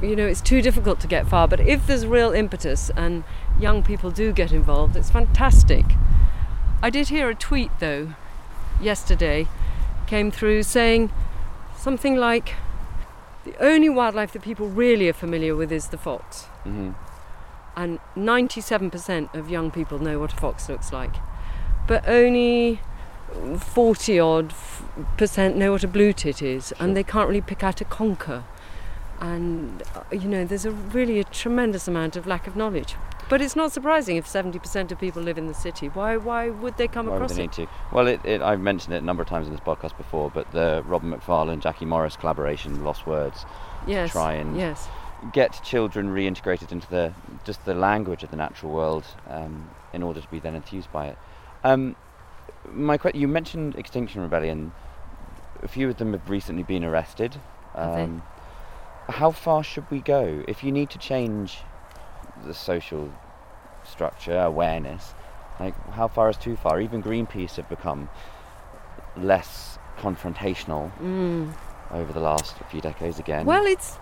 you 0.00 0.14
know, 0.14 0.26
it's 0.26 0.40
too 0.40 0.62
difficult 0.62 1.00
to 1.00 1.08
get 1.08 1.26
far. 1.26 1.48
But 1.48 1.58
if 1.60 1.86
there's 1.88 2.06
real 2.06 2.30
impetus 2.32 2.90
and 2.96 3.24
young 3.58 3.82
people 3.82 4.10
do 4.12 4.32
get 4.32 4.52
involved, 4.52 4.96
it's 4.96 5.10
fantastic. 5.10 5.86
I 6.82 6.90
did 6.90 7.08
hear 7.08 7.28
a 7.28 7.34
tweet 7.34 7.70
though 7.80 8.08
yesterday 8.80 9.48
came 10.06 10.30
through 10.30 10.62
saying 10.62 11.10
something 11.76 12.16
like 12.16 12.54
the 13.44 13.54
only 13.60 13.88
wildlife 13.88 14.32
that 14.34 14.42
people 14.42 14.68
really 14.68 15.08
are 15.08 15.12
familiar 15.12 15.56
with 15.56 15.72
is 15.72 15.88
the 15.88 15.98
fox 15.98 16.46
Mhm. 16.64 16.94
And 17.76 17.98
97% 18.16 19.34
of 19.34 19.50
young 19.50 19.70
people 19.70 19.98
know 19.98 20.18
what 20.18 20.32
a 20.32 20.36
fox 20.36 20.68
looks 20.68 20.92
like. 20.92 21.14
But 21.86 22.06
only 22.08 22.80
40 23.58 24.20
odd 24.20 24.50
f- 24.50 24.82
percent 25.16 25.56
know 25.56 25.72
what 25.72 25.82
a 25.84 25.88
blue 25.88 26.12
tit 26.12 26.42
is 26.42 26.68
Sure. 26.68 26.76
and 26.80 26.96
they 26.96 27.02
can't 27.02 27.28
really 27.28 27.40
pick 27.40 27.62
out 27.62 27.80
a 27.80 27.84
conker. 27.84 28.44
And 29.20 29.82
uh, 29.94 30.02
you 30.10 30.28
know 30.28 30.44
there's 30.44 30.64
a 30.66 30.70
really 30.72 31.18
a 31.20 31.24
tremendous 31.24 31.86
amount 31.88 32.16
of 32.16 32.26
lack 32.26 32.46
of 32.46 32.56
knowledge. 32.56 32.96
But 33.28 33.40
it's 33.40 33.56
not 33.56 33.72
surprising 33.72 34.16
if 34.16 34.26
70% 34.26 34.90
of 34.92 34.98
people 34.98 35.22
live 35.22 35.38
in 35.38 35.46
the 35.46 35.54
city. 35.54 35.88
Why 35.88 36.16
why 36.16 36.50
would 36.50 36.76
they 36.76 36.88
come 36.88 37.06
Why 37.06 37.12
would 37.12 37.16
across 37.22 37.36
they 37.36 37.44
it? 37.44 37.52
to? 37.52 37.66
Well, 37.92 38.06
it, 38.08 38.20
it, 38.24 38.42
I've 38.42 38.60
mentioned 38.60 38.94
it 38.94 38.98
a 38.98 39.04
number 39.06 39.22
of 39.22 39.28
times 39.28 39.46
in 39.46 39.52
this 39.54 39.62
podcast 39.62 39.96
before, 39.96 40.30
but 40.30 40.50
the 40.52 40.82
Robin 40.86 41.10
Macfarlane, 41.10 41.60
Jackie 41.60 41.86
Morris 41.86 42.16
collaboration, 42.16 42.84
Lost 42.84 43.06
Words, 43.06 43.46
yes 43.86 44.12
try 44.12 44.34
and- 44.34 44.56
yes 44.56 44.88
get 45.32 45.62
children 45.62 46.08
reintegrated 46.08 46.72
into 46.72 46.88
the 46.88 47.12
just 47.44 47.64
the 47.64 47.74
language 47.74 48.22
of 48.22 48.30
the 48.30 48.36
natural 48.36 48.72
world 48.72 49.04
um, 49.28 49.70
in 49.92 50.02
order 50.02 50.20
to 50.20 50.28
be 50.28 50.38
then 50.38 50.54
enthused 50.54 50.90
by 50.92 51.06
it. 51.08 51.18
Um, 51.64 51.96
my 52.70 52.98
que- 52.98 53.12
you 53.14 53.28
mentioned 53.28 53.76
Extinction 53.76 54.20
Rebellion. 54.20 54.72
A 55.62 55.68
few 55.68 55.88
of 55.88 55.98
them 55.98 56.12
have 56.12 56.28
recently 56.28 56.64
been 56.64 56.82
arrested. 56.82 57.40
Um, 57.76 58.24
how 59.08 59.30
far 59.30 59.62
should 59.62 59.88
we 59.90 60.00
go 60.00 60.44
if 60.48 60.64
you 60.64 60.72
need 60.72 60.90
to 60.90 60.98
change 60.98 61.58
the 62.44 62.54
social 62.54 63.12
structure 63.84 64.38
awareness? 64.38 65.14
Like 65.60 65.76
how 65.92 66.08
far 66.08 66.30
is 66.30 66.36
too 66.36 66.56
far? 66.56 66.80
Even 66.80 67.02
Greenpeace 67.02 67.56
have 67.56 67.68
become 67.68 68.08
less 69.16 69.78
confrontational 69.98 70.90
mm. 70.98 71.52
over 71.90 72.12
the 72.12 72.20
last 72.20 72.56
few 72.70 72.80
decades 72.80 73.18
again. 73.18 73.44
well 73.44 73.64
it's 73.66 73.98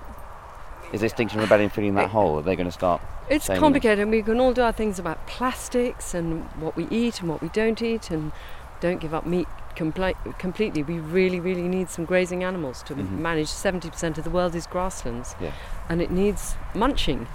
Is 0.93 1.03
Extinction 1.03 1.41
Rebellion 1.41 1.71
filling 1.71 1.95
that 1.95 2.11
hole? 2.11 2.39
Are 2.39 2.43
they 2.43 2.57
going 2.57 2.67
to 2.67 2.73
start? 2.73 3.01
It's 3.29 3.47
complicated, 3.49 4.01
and 4.01 4.11
we 4.11 4.23
can 4.23 4.41
all 4.41 4.53
do 4.53 4.63
our 4.63 4.73
things 4.73 4.99
about 4.99 5.25
plastics 5.29 6.15
and 6.15 6.43
what 6.61 6.75
we 6.77 6.89
eat 6.91 7.21
and 7.21 7.29
what 7.29 7.41
we 7.41 7.49
don't 7.51 7.81
eat, 7.81 8.11
and 8.11 8.33
don't 8.81 9.01
give 9.01 9.15
up 9.15 9.25
meat 9.25 9.47
completely. 9.77 10.83
We 10.83 10.99
really, 10.99 11.39
really 11.39 11.69
need 11.69 11.91
some 11.91 12.05
grazing 12.05 12.43
animals 12.43 12.83
to 12.85 12.95
Mhm. 12.95 13.19
manage. 13.19 13.47
70% 13.49 14.19
of 14.19 14.25
the 14.25 14.31
world 14.31 14.55
is 14.57 14.67
grasslands, 14.67 15.37
Yeah. 15.41 15.53
and 15.89 16.03
it 16.03 16.11
needs 16.11 16.57
munching. 16.75 17.29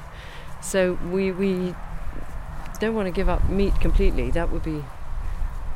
So 0.60 0.98
we, 1.10 1.32
we 1.32 1.74
don't 2.80 2.94
want 2.94 3.08
to 3.08 3.12
give 3.12 3.30
up 3.30 3.48
meat 3.48 3.80
completely. 3.80 4.32
That 4.32 4.52
would 4.52 4.64
be 4.64 4.84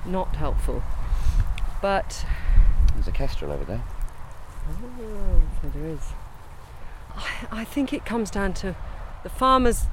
not 0.06 0.36
helpful. 0.36 0.84
But 1.82 2.26
There's 2.94 3.08
a 3.08 3.12
kestrel 3.14 3.54
over 3.54 3.64
there. 3.64 3.84
Oh, 4.70 5.42
so 5.62 5.70
there 5.70 5.86
is. 5.88 6.12
I, 7.16 7.62
I 7.62 7.64
think 7.66 7.94
it 7.94 8.06
comes 8.06 8.30
down 8.32 8.54
to 8.56 8.76
the 9.24 9.30
farmers. 9.30 9.88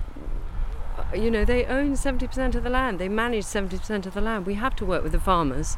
uh, 0.98 1.16
You 1.16 1.31
know, 1.31 1.44
they 1.44 1.64
own 1.64 1.94
70% 1.94 2.55
of 2.55 2.62
the 2.62 2.70
land. 2.70 2.98
They 2.98 3.09
manage 3.09 3.44
70% 3.44 4.07
of 4.07 4.14
the 4.14 4.20
land. 4.20 4.46
We 4.46 4.55
have 4.55 4.74
to 4.76 4.85
work 4.85 5.02
with 5.02 5.12
the 5.12 5.20
farmers, 5.20 5.76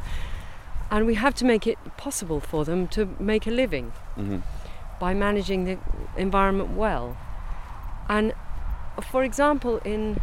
and 0.91 1.07
we 1.07 1.15
have 1.15 1.35
to 1.37 1.45
make 1.45 1.67
it 1.67 1.79
possible 1.97 2.41
for 2.41 2.65
them 2.65 2.89
to 2.89 3.17
make 3.19 3.47
a 3.47 3.51
living 3.51 3.93
hmm 4.15 4.39
by 5.01 5.15
managing 5.15 5.63
the 5.63 5.79
environment 6.17 6.71
well. 6.77 7.17
And 8.09 8.35
for 9.01 9.23
example, 9.23 9.79
in 9.85 10.19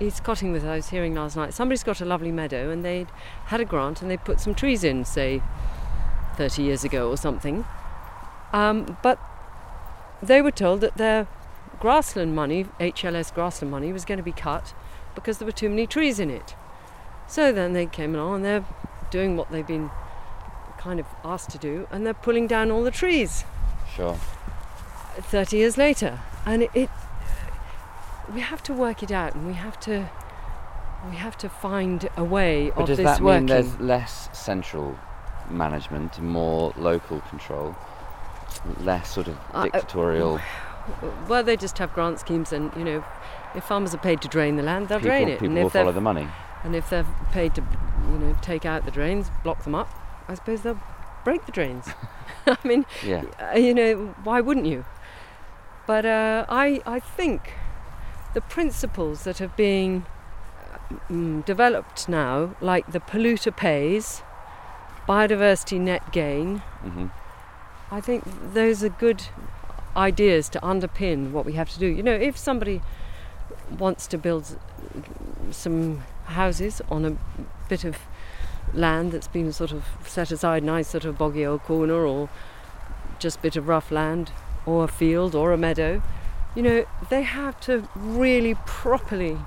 East 0.00 0.24
Cottingwith, 0.24 0.64
I 0.66 0.74
was 0.74 0.88
hearing 0.88 1.14
last 1.14 1.36
night, 1.36 1.54
somebody's 1.54 1.84
got 1.84 2.00
a 2.00 2.04
lovely 2.04 2.32
meadow 2.32 2.68
and 2.68 2.84
they'd 2.84 3.06
had 3.44 3.60
a 3.60 3.64
grant 3.64 4.02
and 4.02 4.10
they 4.10 4.16
put 4.16 4.40
some 4.40 4.56
trees 4.56 4.82
in, 4.82 5.04
say, 5.04 5.40
30 6.36 6.64
years 6.64 6.82
ago 6.82 7.08
or 7.08 7.16
something. 7.16 7.64
Um, 8.52 8.96
but 9.04 9.20
they 10.22 10.42
were 10.42 10.50
told 10.50 10.80
that 10.80 10.96
their 10.96 11.26
grassland 11.80 12.34
money, 12.34 12.64
HLS 12.80 13.32
grassland 13.32 13.70
money, 13.70 13.92
was 13.92 14.04
going 14.04 14.18
to 14.18 14.24
be 14.24 14.32
cut 14.32 14.74
because 15.14 15.38
there 15.38 15.46
were 15.46 15.52
too 15.52 15.68
many 15.68 15.86
trees 15.86 16.18
in 16.18 16.30
it. 16.30 16.54
So 17.26 17.52
then 17.52 17.72
they 17.72 17.86
came 17.86 18.14
along 18.14 18.36
and 18.36 18.44
they're 18.44 18.64
doing 19.10 19.36
what 19.36 19.50
they've 19.50 19.66
been 19.66 19.90
kind 20.78 21.00
of 21.00 21.06
asked 21.24 21.50
to 21.50 21.58
do 21.58 21.86
and 21.90 22.06
they're 22.06 22.14
pulling 22.14 22.46
down 22.46 22.70
all 22.70 22.82
the 22.82 22.90
trees. 22.90 23.44
Sure. 23.94 24.18
30 25.20 25.56
years 25.56 25.76
later 25.76 26.20
and 26.46 26.62
it, 26.62 26.70
it 26.74 26.90
we 28.32 28.40
have 28.40 28.62
to 28.62 28.72
work 28.72 29.02
it 29.02 29.10
out 29.10 29.34
and 29.34 29.46
we 29.46 29.54
have 29.54 29.78
to 29.80 30.08
we 31.10 31.16
have 31.16 31.36
to 31.38 31.48
find 31.48 32.08
a 32.16 32.24
way 32.24 32.70
But 32.70 32.82
of 32.82 32.86
does 32.88 32.96
this 32.98 33.04
that 33.04 33.20
working 33.20 33.46
mean 33.46 33.46
there's 33.46 33.80
less 33.80 34.28
central 34.32 34.96
management 35.50 36.18
and 36.18 36.28
more 36.28 36.72
local 36.76 37.20
control? 37.22 37.74
Less 38.80 39.10
sort 39.10 39.28
of 39.28 39.36
Uh, 39.54 39.58
uh, 39.58 39.62
dictatorial. 39.64 40.40
well 41.28 41.42
they 41.44 41.56
just 41.56 41.78
have 41.78 41.92
grant 41.94 42.18
schemes 42.20 42.52
and 42.52 42.74
you 42.76 42.84
know 42.84 43.04
if 43.54 43.64
farmers 43.64 43.94
are 43.94 43.98
paid 43.98 44.20
to 44.22 44.28
drain 44.28 44.56
the 44.56 44.62
land 44.62 44.88
they'll 44.88 44.98
people 44.98 45.10
drain 45.10 45.28
it 45.28 45.38
people 45.40 45.46
and 45.48 45.56
will 45.58 45.66
if 45.66 45.72
they're 45.72 45.82
follow 45.82 45.92
the 45.92 46.00
money. 46.00 46.26
and 46.64 46.74
if 46.74 46.88
they're 46.90 47.06
paid 47.32 47.54
to 47.54 47.62
you 48.12 48.18
know 48.18 48.36
take 48.42 48.64
out 48.64 48.84
the 48.84 48.90
drains 48.90 49.30
block 49.44 49.62
them 49.64 49.74
up 49.74 49.88
i 50.28 50.34
suppose 50.34 50.62
they'll 50.62 50.80
break 51.24 51.44
the 51.46 51.52
drains 51.52 51.88
i 52.46 52.56
mean 52.64 52.84
Yeah. 53.04 53.24
uh, 53.52 53.58
you 53.58 53.74
know, 53.74 54.14
why 54.24 54.40
wouldn't 54.40 54.66
you? 54.66 54.84
But 55.86 56.04
uh, 56.06 56.44
I, 56.48 56.80
I 56.86 57.00
think 57.00 57.54
the 58.34 58.40
principles 58.42 59.24
that 59.24 59.40
are 59.40 59.48
being 59.56 60.04
mm, 61.10 61.44
developed 61.44 62.08
now, 62.08 62.54
like 62.60 62.92
the 62.92 63.00
polluter 63.00 63.54
pays, 63.54 64.22
biodiversity 65.08 65.80
net 65.80 66.12
gain, 66.12 66.58
hmm 66.82 67.06
I 67.90 68.00
think 68.00 68.24
those 68.52 68.84
are 68.84 68.88
good 68.88 69.24
ideas 69.96 70.48
to 70.50 70.60
underpin 70.60 71.30
what 71.32 71.44
we 71.44 71.54
have 71.54 71.70
to 71.70 71.78
do. 71.78 71.86
You 71.86 72.02
know, 72.02 72.14
if 72.14 72.36
somebody 72.36 72.82
wants 73.78 74.06
to 74.08 74.18
build 74.18 74.58
some 75.50 76.02
houses 76.24 76.82
on 76.90 77.04
a 77.04 77.16
bit 77.68 77.84
of 77.84 77.96
land 78.74 79.12
that's 79.12 79.28
been 79.28 79.52
sort 79.52 79.72
of 79.72 79.84
set 80.06 80.30
aside, 80.30 80.62
nice 80.62 80.88
sort 80.88 81.04
of 81.04 81.16
boggy 81.16 81.44
old 81.44 81.62
corner, 81.62 82.06
or 82.06 82.28
just 83.18 83.40
bit 83.42 83.56
of 83.56 83.68
rough 83.68 83.90
land, 83.90 84.30
or 84.66 84.84
a 84.84 84.88
field, 84.88 85.34
or 85.34 85.52
a 85.52 85.56
meadow, 85.56 86.02
you 86.54 86.62
know, 86.62 86.84
they 87.08 87.22
have 87.22 87.58
to 87.60 87.88
really 87.94 88.54
properly 88.66 89.38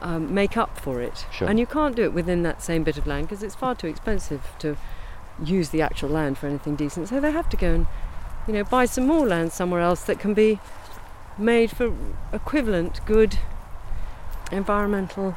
um, 0.00 0.32
make 0.32 0.56
up 0.56 0.78
for 0.78 1.00
it. 1.00 1.26
Sure. 1.32 1.48
And 1.48 1.58
you 1.58 1.66
can't 1.66 1.96
do 1.96 2.02
it 2.02 2.12
within 2.12 2.42
that 2.42 2.62
same 2.62 2.84
bit 2.84 2.96
of 2.96 3.06
land 3.06 3.28
because 3.28 3.42
it's 3.42 3.54
far 3.54 3.74
too 3.74 3.86
expensive 3.88 4.42
to 4.60 4.76
use 5.42 5.70
the 5.70 5.82
actual 5.82 6.08
land 6.08 6.38
for 6.38 6.46
anything 6.46 6.76
decent. 6.76 7.08
So 7.08 7.20
they 7.20 7.30
have 7.30 7.48
to 7.50 7.56
go 7.56 7.74
and, 7.74 7.86
you 8.46 8.54
know, 8.54 8.64
buy 8.64 8.84
some 8.86 9.06
more 9.06 9.26
land 9.26 9.52
somewhere 9.52 9.80
else 9.80 10.02
that 10.04 10.18
can 10.18 10.34
be 10.34 10.58
made 11.38 11.70
for 11.70 11.94
equivalent 12.32 13.04
good 13.06 13.38
environmental 14.50 15.32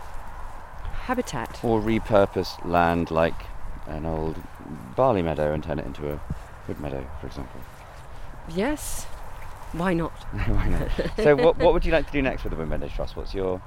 habitat. 1.03 1.59
Or 1.63 1.81
repurpose 1.81 2.63
land 2.65 3.11
like 3.11 3.33
an 3.87 4.05
old 4.05 4.41
barley 4.95 5.21
meadow 5.21 5.53
and 5.53 5.63
turn 5.63 5.79
it 5.79 5.85
into 5.85 6.11
a 6.13 6.19
wood 6.67 6.79
meadow, 6.79 7.05
for 7.19 7.27
example. 7.27 7.59
Yes, 8.49 9.05
why 9.73 9.93
not? 9.93 10.11
Why 10.47 10.67
not? 10.67 10.89
so, 11.17 11.35
what, 11.35 11.57
what 11.57 11.73
would 11.73 11.85
you 11.85 11.91
like 11.91 12.07
to 12.07 12.11
do 12.11 12.21
next 12.23 12.43
with 12.43 12.57
the 12.57 12.57
Wood 12.57 12.91
Trust? 12.95 13.15
What's 13.15 13.35
your 13.35 13.61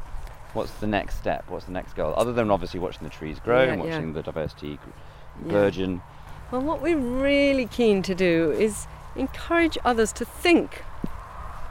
What's 0.53 0.73
the 0.75 0.87
next 0.87 1.17
step? 1.17 1.45
What's 1.49 1.65
the 1.65 1.73
next 1.73 1.95
goal? 1.95 2.13
Other 2.17 2.33
than 2.33 2.51
obviously 2.51 2.79
watching 2.81 3.05
the 3.05 3.11
trees 3.11 3.39
grow 3.41 3.65
Yeah, 3.65 3.73
and 3.73 3.83
yeah. 3.85 3.91
watching 3.91 4.13
the 4.13 4.23
diversity 4.23 4.79
burgeon, 5.41 5.95
Yeah. 5.95 6.01
Well, 6.53 6.61
what 6.61 6.83
we're 6.83 6.99
really 6.99 7.65
keen 7.65 8.03
to 8.03 8.15
do 8.15 8.51
is 8.51 8.87
encourage 9.17 9.79
others 9.87 10.13
to 10.13 10.27
think 10.27 10.85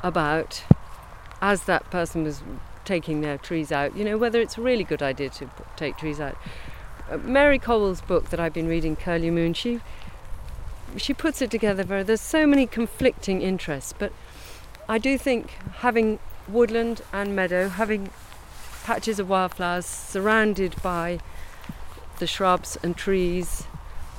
about, 0.02 0.64
as 1.40 1.66
that 1.66 1.92
person 1.92 2.24
was 2.24 2.42
taking 2.84 3.22
their 3.22 3.38
trees 3.38 3.72
out, 3.72 3.96
you 3.96 4.04
know, 4.04 4.18
whether 4.18 4.42
it's 4.42 4.58
a 4.58 4.62
really 4.62 4.84
good 4.84 5.04
idea 5.04 5.30
to 5.30 5.48
take 5.76 5.98
trees 5.98 6.20
out. 6.20 6.36
Uh, 7.12 7.18
Mary 7.18 7.60
Colwell's 7.60 8.02
book 8.02 8.32
that 8.32 8.40
I've 8.40 8.56
been 8.56 8.68
reading, 8.68 8.96
Curlew 8.96 9.32
Moon, 9.32 9.54
she 9.54 9.82
she 10.98 11.14
puts 11.14 11.44
it 11.44 11.52
together 11.52 11.84
very. 11.84 12.02
There's 12.02 12.20
so 12.20 12.48
many 12.48 12.66
conflicting 12.66 13.44
interests, 13.44 13.94
but 13.94 14.12
I 14.90 14.98
do 14.98 15.16
think 15.16 15.52
having 15.82 16.18
woodland 16.48 17.04
and 17.14 17.36
meadow, 17.36 17.70
having 17.70 18.10
patches 18.84 19.20
of 19.20 19.30
wildflowers 19.30 19.86
surrounded 19.86 20.82
by 20.82 21.20
the 22.18 22.26
shrubs 22.26 22.80
and 22.82 22.98
trees, 22.98 23.68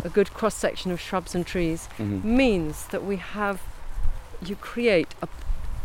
a 0.04 0.08
good 0.08 0.32
cross 0.34 0.54
section 0.54 0.90
of 0.90 1.00
shrubs 1.00 1.34
and 1.34 1.46
trees, 1.46 1.88
Mhm. 1.98 2.24
means 2.24 2.86
that 2.86 3.04
we 3.04 3.16
have, 3.16 3.60
you 4.44 4.56
create 4.56 5.14
a 5.22 5.28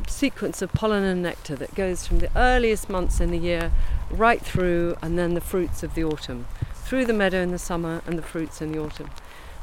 sequence 0.07 0.61
of 0.61 0.71
pollen 0.73 1.03
and 1.03 1.21
nectar 1.21 1.55
that 1.55 1.73
goes 1.75 2.05
from 2.07 2.19
the 2.19 2.29
earliest 2.35 2.89
months 2.89 3.19
in 3.19 3.29
the 3.31 3.37
year 3.37 3.71
right 4.09 4.41
through, 4.41 4.95
and 5.01 5.17
then 5.19 5.33
the 5.33 5.41
fruits 5.41 5.83
of 5.83 5.93
the 5.93 6.03
autumn, 6.03 6.45
through 6.73 7.05
the 7.05 7.13
meadow 7.13 7.41
in 7.41 7.51
the 7.51 7.59
summer 7.59 8.01
and 8.07 8.17
the 8.17 8.21
fruits 8.23 8.61
in 8.61 8.71
the 8.71 8.79
autumn, 8.79 9.09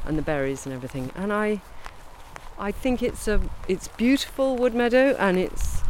and 0.05 0.19
the 0.19 0.23
berries 0.23 0.67
and 0.67 0.75
everything. 0.75 1.11
And 1.17 1.33
I, 1.33 1.61
I 2.59 2.71
think 2.71 3.03
it's 3.03 3.27
a, 3.27 3.41
it's 3.69 3.89
beautiful 3.89 4.57
wood 4.57 4.75
meadow, 4.75 5.17
and 5.19 5.39
it's, 5.39 5.81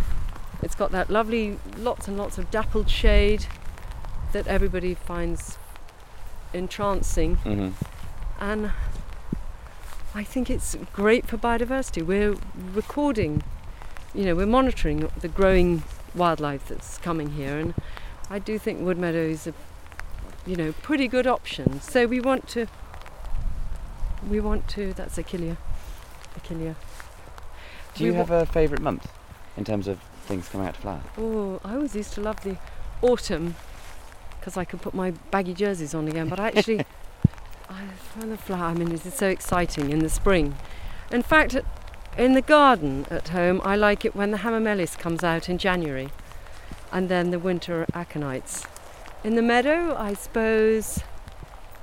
it's 0.62 0.74
got 0.74 0.92
that 0.92 1.10
lovely, 1.10 1.58
lots 1.76 2.06
and 2.08 2.16
lots 2.16 2.38
of 2.38 2.50
dappled 2.50 2.88
shade 2.88 3.46
that 4.32 4.46
everybody 4.46 4.94
finds 4.94 5.58
entrancing 6.52 7.36
Mhm. 7.44 7.72
And 8.44 8.70
I 10.14 10.22
think 10.22 10.50
it's 10.50 10.76
great 10.92 11.26
for 11.26 11.38
biodiversity. 11.38 12.02
We're 12.02 12.36
recording, 12.74 13.42
you 14.14 14.26
know, 14.26 14.34
we're 14.34 14.44
monitoring 14.46 15.10
the 15.20 15.28
growing 15.28 15.82
wildlife 16.14 16.68
that's 16.68 16.98
coming 16.98 17.30
here, 17.30 17.58
and 17.58 17.74
I 18.28 18.38
do 18.38 18.58
think 18.58 18.80
wood 18.82 18.98
meadow 18.98 19.18
is 19.22 19.46
a, 19.46 19.54
you 20.46 20.56
know, 20.56 20.72
pretty 20.82 21.08
good 21.08 21.26
option. 21.26 21.80
So 21.80 22.06
we 22.06 22.20
want 22.20 22.46
to, 22.48 22.66
we 24.28 24.40
want 24.40 24.68
to. 24.68 24.92
That's 24.92 25.16
Achillea, 25.16 25.56
Achillea. 26.38 26.74
Do 27.94 28.04
you 28.04 28.10
We 28.10 28.16
have 28.16 28.30
a 28.30 28.44
favourite 28.44 28.82
month 28.82 29.10
in 29.56 29.64
terms 29.64 29.88
of 29.88 30.00
things 30.26 30.48
coming 30.50 30.66
out 30.66 30.74
to 30.74 30.80
flower? 30.82 31.02
Oh, 31.16 31.60
I 31.64 31.76
always 31.76 31.96
used 31.96 32.12
to 32.14 32.20
love 32.20 32.42
the 32.42 32.58
autumn 33.00 33.54
because 34.38 34.58
I 34.58 34.66
could 34.66 34.82
put 34.82 34.92
my 34.92 35.12
baggy 35.30 35.54
jerseys 35.54 35.94
on 35.94 36.08
again. 36.08 36.28
But 36.28 36.40
actually, 36.40 36.84
I 37.68 37.86
find 37.96 38.30
the 38.32 38.36
flower. 38.36 38.66
I 38.66 38.74
mean, 38.74 38.92
it's 38.92 39.14
so 39.16 39.28
exciting 39.28 39.90
in 39.90 40.00
the 40.00 40.08
spring. 40.08 40.56
In 41.10 41.22
fact, 41.22 41.54
at- 41.54 41.64
in 42.16 42.34
the 42.34 42.42
garden 42.42 43.06
at 43.10 43.28
home, 43.28 43.60
I 43.64 43.74
like 43.76 44.04
it 44.04 44.14
when 44.14 44.30
the 44.30 44.38
hamamelis 44.38 44.96
comes 44.98 45.24
out 45.24 45.48
in 45.48 45.58
January, 45.58 46.10
and 46.92 47.08
then 47.08 47.30
the 47.30 47.38
winter 47.38 47.86
aconites. 47.92 48.66
In 49.24 49.34
the 49.34 49.42
meadow, 49.42 49.96
I 49.98 50.14
suppose. 50.14 51.00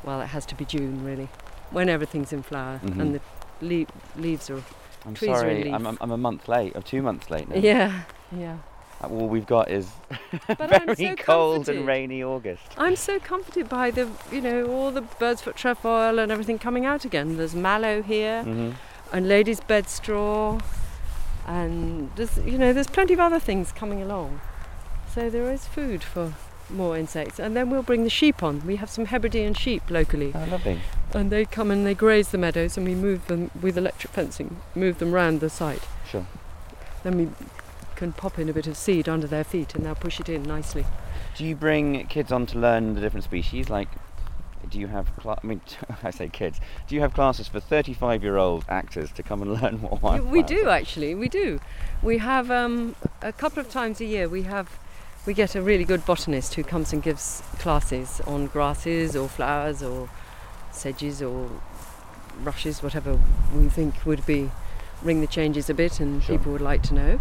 Well, 0.03 0.21
it 0.21 0.27
has 0.27 0.45
to 0.47 0.55
be 0.55 0.63
June, 0.65 1.03
really, 1.03 1.29
when 1.69 1.89
everything's 1.89 2.31
in 2.31 2.43
flower 2.43 2.79
Mhm. 2.83 2.99
and 3.01 3.15
the 3.15 3.21
le- 3.61 4.21
leaves 4.21 4.49
are. 4.49 4.61
I'm 5.05 5.15
Trees 5.15 5.29
are 5.31 5.33
in 5.33 5.39
sorry, 5.39 5.73
I'm, 5.73 5.83
leaf. 5.83 5.87
I'm, 5.93 5.97
I'm 6.01 6.11
a 6.11 6.17
month 6.17 6.47
late, 6.47 6.75
or 6.75 6.81
two 6.81 7.01
months 7.01 7.29
late 7.29 7.49
now. 7.49 7.55
Yeah, 7.57 8.01
yeah. 8.31 8.57
All 9.09 9.27
we've 9.27 9.45
got 9.47 9.69
is 9.71 9.89
very 10.57 10.95
so 10.95 11.15
cold 11.15 11.55
comforted. 11.65 11.77
and 11.77 11.87
rainy 11.87 12.23
August. 12.23 12.63
I'm 12.77 12.95
so 12.95 13.19
comforted 13.19 13.67
by 13.69 13.89
the, 13.91 14.07
you 14.31 14.41
know, 14.41 14.67
all 14.67 14.91
the 14.91 15.01
bird's 15.01 15.41
foot 15.41 15.55
trefoil 15.55 16.19
and 16.19 16.31
everything 16.31 16.59
coming 16.59 16.85
out 16.85 17.03
again. 17.05 17.37
There's 17.37 17.55
mallow 17.55 18.01
here 18.01 18.43
hmm 18.43 18.71
and 19.13 19.27
lady's 19.27 19.59
bed 19.59 19.89
straw, 19.89 20.57
and 21.45 22.09
there's, 22.15 22.37
you 22.37 22.57
know, 22.57 22.71
there's 22.71 22.87
plenty 22.87 23.13
of 23.13 23.19
other 23.19 23.39
things 23.39 23.73
coming 23.73 24.01
along. 24.01 24.39
So 25.13 25.29
there 25.29 25.51
is 25.51 25.65
food 25.65 26.01
for 26.01 26.33
more 26.69 26.97
insects, 26.97 27.37
and 27.37 27.53
then 27.53 27.69
we'll 27.69 27.83
bring 27.83 28.05
the 28.05 28.09
sheep 28.09 28.41
on. 28.41 28.65
We 28.65 28.77
have 28.77 28.89
some 28.89 29.07
Hebridean 29.07 29.53
sheep 29.55 29.83
locally, 29.89 30.31
Oh, 30.33 30.45
lovely. 30.49 30.79
and 31.13 31.29
they 31.29 31.43
come 31.43 31.71
and 31.71 31.85
they 31.85 31.93
graze 31.93 32.29
the 32.29 32.37
meadows, 32.37 32.77
and 32.77 32.87
we 32.87 32.95
move 32.95 33.27
them 33.27 33.51
with 33.61 33.77
electric 33.77 34.13
fencing, 34.13 34.61
move 34.75 34.99
them 34.99 35.11
round 35.11 35.41
the 35.41 35.49
site. 35.49 35.83
Sure. 36.09 36.25
Then 37.03 37.17
we 37.17 37.27
can 38.01 38.11
pop 38.13 38.39
in 38.39 38.49
a 38.49 38.53
bit 38.53 38.65
of 38.65 38.75
seed 38.75 39.07
under 39.07 39.27
their 39.27 39.43
feet, 39.43 39.75
and 39.75 39.85
they'll 39.85 39.93
push 39.93 40.19
it 40.19 40.27
in 40.27 40.41
nicely. 40.41 40.83
Do 41.37 41.45
you 41.45 41.55
bring 41.55 42.07
kids 42.07 42.31
on 42.31 42.47
to 42.47 42.57
learn 42.57 42.95
the 42.95 42.99
different 43.01 43.23
species? 43.23 43.69
Like, 43.69 43.89
do 44.71 44.79
you 44.79 44.87
have? 44.87 45.15
Cla- 45.17 45.37
I 45.43 45.45
mean, 45.45 45.61
I 46.03 46.09
say 46.09 46.27
kids. 46.27 46.59
Do 46.87 46.95
you 46.95 47.01
have 47.01 47.13
classes 47.13 47.47
for 47.47 47.59
35-year-old 47.59 48.65
actors 48.67 49.11
to 49.11 49.21
come 49.21 49.43
and 49.43 49.53
learn 49.61 49.81
what 49.83 50.01
Y- 50.01 50.19
we 50.19 50.41
do 50.41 50.67
actually 50.67 51.13
we 51.13 51.29
do 51.29 51.59
we 52.01 52.17
have 52.17 52.49
um, 52.49 52.95
a 53.21 53.31
couple 53.31 53.59
of 53.59 53.69
times 53.69 54.01
a 54.01 54.05
year 54.05 54.27
we 54.27 54.41
have 54.43 54.67
we 55.27 55.33
get 55.35 55.53
a 55.55 55.61
really 55.61 55.83
good 55.83 56.03
botanist 56.03 56.55
who 56.55 56.63
comes 56.63 56.91
and 56.93 57.03
gives 57.03 57.43
classes 57.59 58.19
on 58.25 58.47
grasses 58.47 59.15
or 59.15 59.27
flowers 59.27 59.83
or 59.83 60.09
sedges 60.71 61.21
or 61.21 61.47
rushes 62.43 62.81
whatever 62.81 63.19
we 63.55 63.69
think 63.69 64.03
would 64.07 64.25
be 64.25 64.49
ring 65.03 65.21
the 65.21 65.27
changes 65.27 65.69
a 65.69 65.73
bit 65.75 65.99
and 65.99 66.23
Sure. 66.23 66.37
people 66.37 66.51
would 66.51 66.61
like 66.61 66.81
to 66.81 66.93
know 66.95 67.19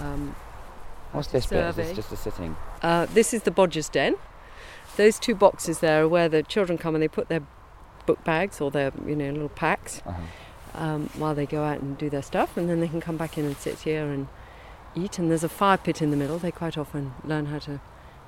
um, 0.00 0.34
What's 1.12 1.28
this 1.28 1.46
bit? 1.46 1.62
Is 1.64 1.76
this 1.76 1.92
just 1.96 2.12
a 2.12 2.16
sitting? 2.16 2.56
uh, 2.82 3.06
this 3.06 3.34
is 3.34 3.42
the 3.42 3.50
Bodger's 3.50 3.88
Den. 3.88 4.14
Those 4.96 5.18
two 5.18 5.34
boxes 5.34 5.78
there 5.80 6.04
are 6.04 6.08
where 6.08 6.28
the 6.28 6.42
children 6.42 6.78
come 6.78 6.94
and 6.94 7.02
they 7.02 7.08
put 7.08 7.28
their 7.28 7.42
book 8.06 8.22
bags 8.24 8.60
or 8.60 8.70
their 8.70 8.92
you 9.06 9.14
know 9.16 9.30
little 9.30 9.48
packs 9.48 10.02
Uh-huh. 10.06 10.82
um, 10.82 11.10
while 11.16 11.34
they 11.34 11.46
go 11.46 11.62
out 11.64 11.80
and 11.80 11.96
do 11.98 12.08
their 12.10 12.22
stuff, 12.22 12.56
and 12.56 12.68
then 12.68 12.80
they 12.80 12.88
can 12.88 13.00
come 13.00 13.16
back 13.16 13.36
in 13.38 13.44
and 13.44 13.56
sit 13.56 13.80
here 13.80 14.06
and 14.10 14.28
eat. 14.94 15.18
And 15.18 15.30
there's 15.30 15.44
a 15.44 15.48
fire 15.48 15.76
pit 15.78 16.02
in 16.02 16.10
the 16.10 16.16
middle. 16.16 16.38
They 16.38 16.50
quite 16.50 16.76
often 16.78 17.14
learn 17.24 17.46
how 17.46 17.58
to 17.60 17.80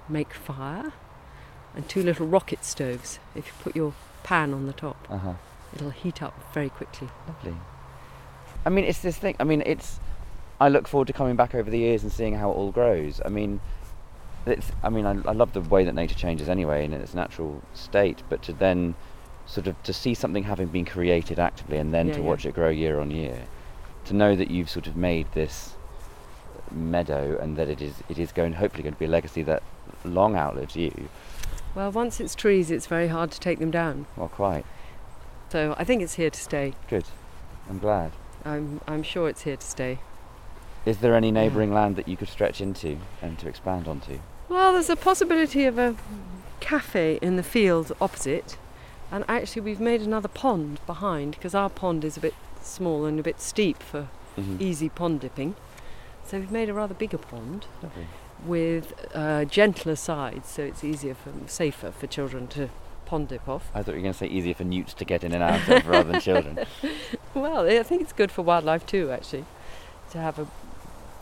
make 0.08 0.32
fire, 0.34 0.92
and 1.74 1.88
two 1.88 2.02
little 2.02 2.26
rocket 2.26 2.64
stoves. 2.64 3.18
If 3.34 3.46
you 3.46 3.52
put 3.62 3.74
your 3.76 3.94
pan 4.22 4.52
on 4.54 4.66
the 4.66 4.72
top, 4.74 5.06
Uh-huh. 5.10 5.34
it'll 5.74 5.90
heat 5.90 6.22
up 6.22 6.34
very 6.54 6.68
quickly. 6.70 7.08
Lovely. 7.26 7.56
I 8.66 8.70
mean, 8.70 8.84
it's 8.84 9.00
this 9.00 9.16
thing. 9.18 9.36
I 9.40 9.44
mean, 9.44 9.62
it's. 9.66 10.00
I 10.60 10.68
look 10.68 10.86
forward 10.88 11.06
to 11.08 11.12
coming 11.12 11.36
back 11.36 11.54
over 11.54 11.70
the 11.70 11.78
years 11.78 12.02
and 12.02 12.12
seeing 12.12 12.34
how 12.34 12.50
it 12.50 12.54
all 12.54 12.70
grows. 12.70 13.20
I 13.24 13.28
mean, 13.28 13.60
it's. 14.46 14.70
I 14.82 14.88
mean, 14.90 15.04
I, 15.06 15.12
I 15.28 15.32
love 15.32 15.52
the 15.52 15.60
way 15.60 15.84
that 15.84 15.94
nature 15.94 16.14
changes 16.14 16.48
anyway 16.48 16.84
in 16.84 16.92
its 16.92 17.14
natural 17.14 17.62
state, 17.74 18.22
but 18.28 18.42
to 18.42 18.52
then 18.52 18.94
sort 19.46 19.66
of 19.66 19.82
to 19.82 19.92
see 19.92 20.14
something 20.14 20.44
having 20.44 20.68
been 20.68 20.84
created 20.84 21.38
actively 21.38 21.76
and 21.78 21.92
then 21.92 22.08
Yeah, 22.08 22.14
to 22.14 22.20
yeah. 22.20 22.26
watch 22.26 22.46
it 22.46 22.54
grow 22.54 22.68
year 22.70 23.00
on 23.00 23.10
year, 23.10 23.42
to 24.06 24.14
know 24.14 24.34
that 24.36 24.50
you've 24.50 24.70
sort 24.70 24.86
of 24.86 24.96
made 24.96 25.26
this 25.32 25.74
meadow 26.70 27.38
and 27.40 27.56
that 27.56 27.68
it 27.68 27.80
is 27.82 27.94
it 28.08 28.18
is 28.18 28.32
going 28.32 28.54
hopefully 28.54 28.82
going 28.82 28.94
to 28.94 28.98
be 28.98 29.04
a 29.04 29.08
legacy 29.08 29.42
that 29.42 29.62
long 30.04 30.36
outlives 30.36 30.76
you. 30.76 31.08
Well, 31.74 31.90
once 31.90 32.20
it's 32.20 32.34
trees, 32.34 32.70
it's 32.70 32.86
very 32.86 33.08
hard 33.08 33.30
to 33.32 33.40
take 33.40 33.58
them 33.58 33.70
down. 33.70 34.06
Well, 34.16 34.28
quite 34.28 34.64
So 35.50 35.74
I 35.76 35.84
think 35.84 36.02
it's 36.02 36.14
here 36.14 36.30
to 36.30 36.40
stay. 36.40 36.74
good. 36.88 37.04
I'm 37.68 37.78
glad. 37.78 38.12
I'm, 38.44 38.80
I'm 38.86 39.02
sure 39.02 39.28
it's 39.28 39.42
here 39.42 39.56
to 39.56 39.66
stay. 39.66 39.98
Is 40.86 40.98
there 40.98 41.14
any 41.14 41.30
neighbouring 41.30 41.72
land 41.72 41.96
that 41.96 42.08
you 42.08 42.16
could 42.16 42.28
stretch 42.28 42.60
into 42.60 42.98
and 43.22 43.38
to 43.38 43.48
expand 43.48 43.88
onto? 43.88 44.18
Well, 44.48 44.72
there's 44.74 44.90
a 44.90 44.96
possibility 44.96 45.64
of 45.64 45.78
a 45.78 45.96
cafe 46.60 47.18
in 47.22 47.36
the 47.36 47.42
field 47.42 47.92
opposite, 48.00 48.56
and 49.10 49.24
actually 49.28 49.62
we've 49.62 49.80
made 49.80 50.02
another 50.02 50.28
pond 50.28 50.80
behind 50.86 51.32
because 51.32 51.54
our 51.54 51.70
pond 51.70 52.04
is 52.04 52.16
a 52.16 52.20
bit 52.20 52.34
small 52.62 53.06
and 53.06 53.18
a 53.18 53.22
bit 53.22 53.40
steep 53.40 53.82
for 53.82 54.08
Mhm. 54.36 54.60
easy 54.60 54.88
pond 54.88 55.20
dipping. 55.20 55.54
So 56.26 56.38
we've 56.38 56.50
made 56.50 56.68
a 56.68 56.74
rather 56.74 56.94
bigger 56.94 57.18
pond 57.18 57.66
Lovely. 57.82 58.06
with 58.44 58.92
uh, 59.14 59.44
gentler 59.44 59.96
sides, 59.96 60.48
so 60.50 60.62
it's 60.62 60.82
easier 60.84 61.14
for 61.14 61.30
safer 61.46 61.90
for 61.92 62.06
children 62.06 62.46
to 62.48 62.68
pond 63.06 63.28
dip 63.28 63.48
off. 63.48 63.70
I 63.74 63.82
thought 63.82 63.92
you 63.92 63.98
were 63.98 64.02
going 64.02 64.12
to 64.14 64.18
say 64.18 64.26
easier 64.26 64.54
for 64.54 64.64
newts 64.64 64.92
to 64.94 65.04
get 65.04 65.22
in 65.24 65.32
and 65.32 65.42
out 65.42 65.66
of 65.68 65.86
rather 65.86 66.12
than 66.12 66.20
children. 66.20 66.58
Well, 67.34 67.66
I 67.68 67.82
think 67.82 68.00
it's 68.02 68.12
good 68.12 68.30
for 68.30 68.42
wildlife 68.42 68.86
too, 68.86 69.10
actually, 69.10 69.44
to 70.12 70.18
have 70.18 70.38
a 70.38 70.46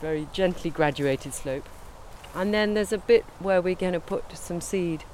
very 0.03 0.27
gently 0.33 0.69
graduated 0.69 1.33
slope. 1.33 1.67
And 2.35 2.53
then 2.53 2.75
there's 2.75 2.93
a 2.93 2.99
bit 2.99 3.25
where 3.39 3.63
we're 3.63 3.75
going 3.75 3.93
to 3.95 4.01
put 4.01 4.37
some 4.37 4.61
seed 4.61 5.05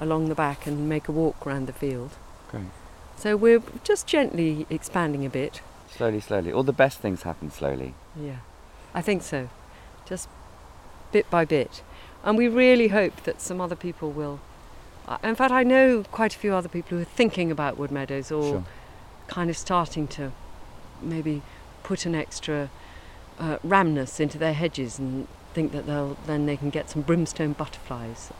along 0.00 0.28
the 0.28 0.34
back 0.34 0.66
and 0.66 0.88
make 0.88 1.06
a 1.08 1.12
walk 1.12 1.44
round 1.44 1.66
the 1.66 1.72
field. 1.72 2.12
Great. 2.50 2.64
So 3.16 3.36
we're 3.36 3.62
just 3.84 4.06
gently 4.06 4.66
expanding 4.70 5.26
a 5.26 5.30
bit. 5.30 5.60
Slowly, 5.94 6.20
slowly. 6.20 6.52
All 6.52 6.62
the 6.62 6.72
best 6.72 7.00
things 7.00 7.22
happen 7.22 7.50
slowly. 7.50 7.94
Yeah, 8.18 8.38
I 8.94 9.02
think 9.02 9.22
so. 9.22 9.50
Just 10.06 10.28
bit 11.12 11.28
by 11.28 11.44
bit. 11.44 11.82
And 12.24 12.38
we 12.38 12.48
really 12.48 12.88
hope 12.88 13.22
that 13.24 13.40
some 13.40 13.60
other 13.60 13.76
people 13.76 14.10
will. 14.10 14.40
In 15.24 15.34
fact, 15.34 15.50
I 15.52 15.64
know 15.64 16.04
quite 16.04 16.34
a 16.34 16.38
few 16.38 16.54
other 16.54 16.68
people 16.68 16.96
who 16.96 17.02
are 17.02 17.16
thinking 17.16 17.50
about 17.50 17.76
wood 17.76 17.90
meadows 17.90 18.30
or 18.30 18.42
Sure. 18.42 18.64
kind 19.26 19.50
of 19.50 19.56
starting 19.56 20.06
to 20.08 20.30
maybe 21.02 21.42
put 21.82 22.06
an 22.06 22.14
extra 22.14 22.70
uh, 23.40 23.58
rhamnus 23.64 24.20
into 24.20 24.38
their 24.38 24.52
hedges 24.52 24.98
and 24.98 25.26
think 25.54 25.72
that 25.72 25.86
they'll 25.86 26.16
then 26.26 26.46
they 26.46 26.56
can 26.56 26.70
get 26.70 26.88
some 26.90 27.02
brimstone 27.02 27.52
butterflies. 27.54 28.30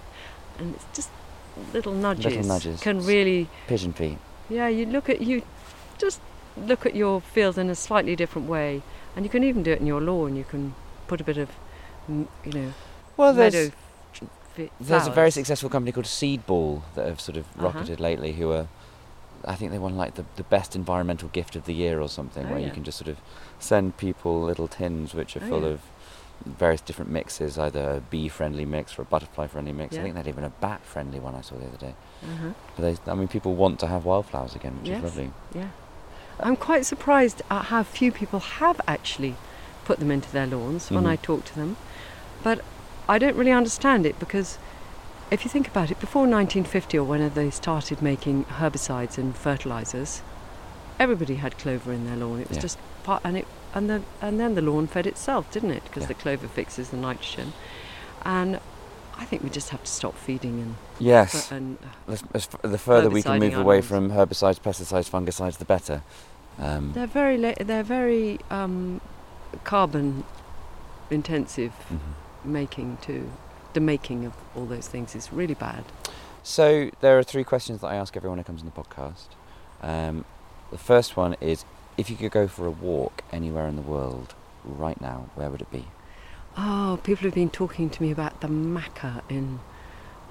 And 0.58 0.74
it's 0.76 0.84
just 0.94 1.10
little 1.72 1.92
nudges, 1.92 2.46
nudges. 2.46 2.80
can 2.80 3.04
really 3.04 3.48
Pigeon 3.66 3.92
feet. 3.92 4.18
yeah, 4.48 4.68
you 4.68 4.86
look 4.86 5.08
at 5.08 5.20
you 5.20 5.42
just 5.98 6.20
look 6.56 6.86
at 6.86 6.94
your 6.94 7.20
field 7.20 7.58
in 7.58 7.68
a 7.70 7.74
slightly 7.74 8.14
different 8.14 8.48
way, 8.48 8.82
and 9.16 9.24
you 9.24 9.30
can 9.30 9.42
even 9.42 9.62
do 9.62 9.72
it 9.72 9.80
in 9.80 9.86
your 9.86 10.00
lawn. 10.00 10.36
You 10.36 10.44
can 10.44 10.74
put 11.08 11.20
a 11.20 11.24
bit 11.24 11.36
of, 11.38 11.48
you 12.08 12.26
know, 12.44 12.72
Well, 13.16 13.32
there's 13.34 13.70
there's 14.80 15.06
a 15.06 15.10
very 15.10 15.30
successful 15.30 15.70
company 15.70 15.92
called 15.92 16.06
Seedball 16.06 16.82
that 16.94 17.06
have 17.06 17.20
sort 17.20 17.36
of 17.38 17.44
Uh-huh. 17.56 17.66
rocketed 17.66 18.00
lately. 18.00 18.32
Who 18.32 18.50
are, 18.52 18.66
I 19.44 19.54
think 19.54 19.70
they 19.72 19.78
won 19.78 19.96
like 19.96 20.14
the, 20.14 20.24
the 20.36 20.42
best 20.44 20.76
environmental 20.76 21.28
gift 21.28 21.56
of 21.56 21.64
the 21.64 21.72
year 21.74 22.00
or 22.00 22.08
something, 22.08 22.46
Oh, 22.46 22.50
where 22.50 22.60
you 22.60 22.70
can 22.70 22.84
just 22.84 22.98
sort 22.98 23.08
of 23.08 23.18
send 23.58 23.96
people 23.96 24.42
little 24.42 24.68
tins 24.68 25.14
which 25.14 25.36
are 25.36 25.40
Oh, 25.42 25.48
full 25.48 25.62
yeah. 25.62 25.68
of 25.68 25.80
various 26.44 26.80
different 26.80 27.10
mixes, 27.10 27.58
either 27.58 27.90
a 27.96 28.00
bee-friendly 28.00 28.64
mix 28.64 28.98
or 28.98 29.02
a 29.02 29.04
butterfly-friendly 29.04 29.72
mix. 29.72 29.98
I 29.98 30.02
think 30.02 30.14
they 30.14 30.20
had 30.20 30.28
even 30.28 30.44
a 30.44 30.50
bat-friendly 30.50 31.20
one 31.20 31.34
I 31.34 31.42
saw 31.42 31.56
the 31.56 31.66
other 31.66 31.76
day. 31.76 31.94
Uh-huh. 32.24 32.50
But 32.76 32.82
they, 33.04 33.10
I 33.10 33.14
mean, 33.14 33.28
people 33.28 33.54
want 33.54 33.78
to 33.80 33.86
have 33.86 34.04
wildflowers 34.04 34.54
again, 34.54 34.76
which 34.80 34.88
Yes. 34.88 34.98
is 34.98 35.04
lovely. 35.04 35.30
Yeah, 35.54 35.68
I'm 36.38 36.56
quite 36.56 36.86
surprised 36.86 37.42
at 37.50 37.66
how 37.66 37.82
few 37.82 38.10
people 38.12 38.40
have 38.40 38.80
actually 38.88 39.36
put 39.84 39.98
them 39.98 40.10
into 40.10 40.30
their 40.32 40.46
lawns 40.46 40.90
when 40.90 41.04
Mhm. 41.04 41.08
I 41.08 41.16
talk 41.16 41.44
to 41.46 41.54
them, 41.54 41.76
but 42.42 42.60
I 43.08 43.18
don't 43.18 43.36
really 43.36 43.52
understand 43.52 44.04
it 44.06 44.18
because. 44.18 44.58
If 45.30 45.44
you 45.44 45.50
think 45.50 45.68
about 45.68 45.90
it, 45.90 46.00
before 46.00 46.22
1950 46.22 46.98
or 46.98 47.04
whenever 47.04 47.34
they 47.36 47.50
started 47.50 48.02
making 48.02 48.44
herbicides 48.46 49.16
and 49.16 49.36
fertilizers, 49.36 50.22
everybody 50.98 51.36
had 51.36 51.56
clover 51.56 51.92
in 51.92 52.04
their 52.06 52.16
lawn. 52.16 52.40
It 52.40 52.48
was 52.48 52.56
Yeah. 52.56 52.62
just 52.62 52.78
part, 53.04 53.22
and 53.24 53.36
it 53.36 53.46
and 53.72 53.88
the 53.88 54.02
and 54.20 54.40
then 54.40 54.56
the 54.56 54.62
lawn 54.62 54.88
fed 54.88 55.06
itself, 55.06 55.48
didn't 55.52 55.70
it? 55.70 55.84
Because 55.84 56.02
Yeah. 56.02 56.08
the 56.08 56.14
clover 56.14 56.48
fixes 56.48 56.90
the 56.90 56.96
nitrogen, 56.96 57.52
and 58.24 58.58
I 59.16 59.24
think 59.24 59.44
we 59.44 59.50
just 59.50 59.68
have 59.68 59.84
to 59.84 59.90
stop 59.90 60.16
feeding 60.16 60.58
and 60.60 60.74
Yes. 60.98 61.52
and 61.52 61.78
Let's- 62.08 62.24
as 62.34 62.48
f- 62.52 62.62
the 62.62 62.78
further 62.78 63.08
we 63.10 63.22
can 63.22 63.38
move 63.38 63.56
away 63.56 63.80
from 63.82 64.10
herbicides, 64.10 64.58
pesticides, 64.60 65.08
fungicides, 65.08 65.58
the 65.58 65.64
better. 65.64 66.02
Um, 66.58 66.92
they're 66.94 67.06
very 67.06 67.36
la- 67.38 67.54
they're 67.60 67.84
very 67.84 68.40
um, 68.50 69.00
carbon 69.62 70.24
intensive 71.10 71.72
mhm. 71.92 71.98
making 72.44 72.98
too. 73.00 73.30
The 73.72 73.80
making 73.80 74.24
of 74.26 74.32
all 74.56 74.66
those 74.66 74.88
things 74.88 75.14
is 75.14 75.32
really 75.32 75.54
bad. 75.54 75.84
So 76.42 76.90
there 77.00 77.18
are 77.18 77.22
three 77.22 77.44
questions 77.44 77.80
that 77.82 77.88
I 77.88 77.96
ask 77.96 78.16
everyone 78.16 78.38
who 78.38 78.44
comes 78.44 78.62
on 78.62 78.66
the 78.74 78.82
podcast. 78.82 79.26
Um, 79.82 80.24
the 80.70 80.78
first 80.78 81.16
one 81.16 81.36
is, 81.40 81.64
if 81.96 82.08
you 82.10 82.16
could 82.16 82.32
go 82.32 82.48
for 82.48 82.66
a 82.66 82.70
walk 82.70 83.22
anywhere 83.32 83.66
in 83.68 83.76
the 83.76 83.82
world 83.82 84.34
right 84.64 85.00
now, 85.00 85.28
where 85.34 85.50
would 85.50 85.60
it 85.62 85.70
be? 85.70 85.84
Oh, 86.56 86.98
people 87.04 87.24
have 87.24 87.34
been 87.34 87.50
talking 87.50 87.90
to 87.90 88.02
me 88.02 88.10
about 88.10 88.40
the 88.40 88.48
machair 88.48 89.22
in 89.28 89.60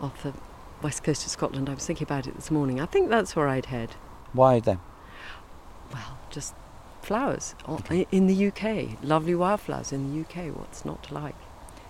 off 0.02 0.22
the 0.24 0.34
west 0.82 1.04
coast 1.04 1.26
of 1.26 1.32
Scotland. 1.32 1.70
I 1.70 1.74
was 1.76 1.86
thinking 1.86 2.06
about 2.06 2.28
it 2.28 2.36
this 2.36 2.52
morning. 2.52 2.80
I 2.82 2.86
think 2.86 3.10
that's 3.10 3.36
where 3.36 3.48
I'd 3.48 3.68
head. 3.68 3.92
Why 4.34 4.60
then? 4.60 4.80
Well, 5.94 6.18
just 6.30 6.54
flowers 7.02 7.56
o- 7.68 7.80
i- 7.90 8.06
in 8.12 8.28
the 8.28 8.48
UK. 8.48 8.98
Lovely 9.02 9.36
wildflowers 9.36 9.92
in 9.94 10.12
the 10.12 10.22
UK. 10.22 10.50
What's 10.56 10.84
not 10.86 11.04
to 11.04 11.14
like? 11.14 11.36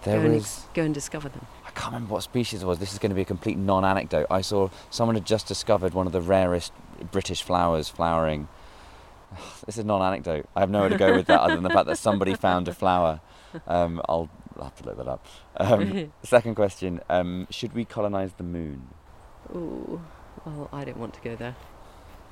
There 0.03 0.19
go, 0.19 0.25
and 0.25 0.33
was. 0.35 0.65
go 0.73 0.83
and 0.83 0.93
discover 0.93 1.29
them. 1.29 1.45
I 1.65 1.71
can't 1.71 1.93
remember 1.93 2.13
what 2.13 2.23
species 2.23 2.63
it 2.63 2.65
was. 2.65 2.79
This 2.79 2.93
is 2.93 2.99
going 2.99 3.09
to 3.11 3.15
be 3.15 3.21
a 3.21 3.25
complete 3.25 3.57
non-anecdote. 3.57 4.27
I 4.31 4.41
saw 4.41 4.69
someone 4.89 5.15
had 5.15 5.25
just 5.25 5.47
discovered 5.47 5.93
one 5.93 6.07
of 6.07 6.13
the 6.13 6.21
rarest 6.21 6.71
British 7.11 7.41
flowers 7.41 7.89
flowering. 7.89 8.47
This 9.65 9.75
is 9.75 9.79
a 9.79 9.83
non-anecdote. 9.83 10.47
I 10.55 10.61
have 10.61 10.69
nowhere 10.71 10.89
to 10.89 10.97
go 10.97 11.13
with 11.15 11.27
that 11.27 11.41
other 11.41 11.53
than 11.55 11.63
the 11.63 11.69
fact 11.69 11.85
that 11.87 11.97
somebody 11.97 12.33
found 12.33 12.67
a 12.67 12.73
flower. 12.73 13.21
Um, 13.67 14.01
I'll, 14.09 14.29
I'll 14.57 14.63
have 14.65 14.75
to 14.77 14.85
look 14.85 14.97
that 14.97 15.07
up. 15.07 15.25
Um, 15.57 16.11
second 16.23 16.55
question: 16.55 17.01
um, 17.09 17.45
Should 17.51 17.73
we 17.73 17.85
colonize 17.85 18.31
the 18.33 18.43
moon? 18.43 18.87
Ooh, 19.55 20.01
well, 20.45 20.69
I 20.73 20.83
don't 20.83 20.97
want 20.97 21.13
to 21.15 21.21
go 21.21 21.35
there. 21.35 21.55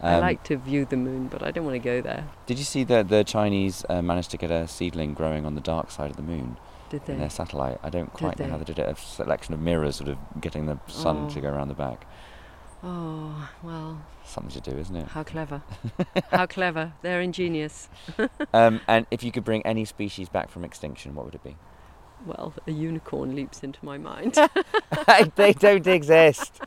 I 0.02 0.14
Um, 0.16 0.22
like 0.22 0.44
to 0.46 0.58
view 0.58 0.86
the 0.86 0.98
moon, 0.98 1.28
but 1.28 1.44
I 1.44 1.52
don't 1.52 1.66
want 1.66 1.76
to 1.76 1.80
go 1.80 2.02
there. 2.02 2.28
Did 2.46 2.58
you 2.60 2.64
see 2.66 2.84
that 2.86 3.10
the 3.10 3.24
Chinese 3.24 3.84
uh, 3.90 4.02
managed 4.02 4.32
to 4.32 4.38
get 4.38 4.52
a 4.52 4.68
seedling 4.68 5.14
growing 5.14 5.46
on 5.46 5.56
the 5.56 5.62
dark 5.62 5.92
side 5.92 6.10
of 6.12 6.18
the 6.18 6.24
moon 6.24 6.58
Did 6.90 7.06
they? 7.06 7.14
in 7.14 7.20
their 7.20 7.30
satellite? 7.30 7.80
I 7.84 7.90
don't 7.90 8.12
quite 8.14 8.40
know 8.40 8.48
how 8.48 8.58
they 8.58 8.64
did 8.64 8.80
it. 8.80 8.88
A 8.88 8.96
selection 8.96 9.54
of 9.54 9.60
mirrors, 9.60 9.98
sort 9.98 10.10
of 10.10 10.18
getting 10.40 10.66
the 10.68 10.80
sun 10.88 11.26
Oh. 11.26 11.34
to 11.34 11.42
go 11.42 11.50
around 11.50 11.68
the 11.68 11.74
back. 11.74 12.06
Oh, 12.84 13.50
well, 13.64 14.06
Something 14.24 14.62
to 14.62 14.72
do, 14.72 14.78
isn't 14.78 14.96
it? 14.96 15.08
how 15.08 15.24
clever. 15.24 15.64
how 16.32 16.46
clever. 16.46 16.94
They're 17.02 17.22
ingenious. 17.22 17.90
um, 18.54 18.82
and 18.88 19.06
if 19.10 19.24
you 19.24 19.32
could 19.32 19.44
bring 19.44 19.66
any 19.66 19.84
species 19.84 20.30
back 20.30 20.50
from 20.52 20.64
extinction, 20.64 21.16
what 21.16 21.26
would 21.26 21.36
it 21.36 21.44
be? 21.44 21.56
Well, 22.26 22.54
a 22.68 22.72
unicorn 22.72 23.36
leaps 23.36 23.64
into 23.64 23.84
my 23.84 23.98
mind. 23.98 24.38
they 25.36 25.54
don't 25.54 25.88
exist. 25.88 26.62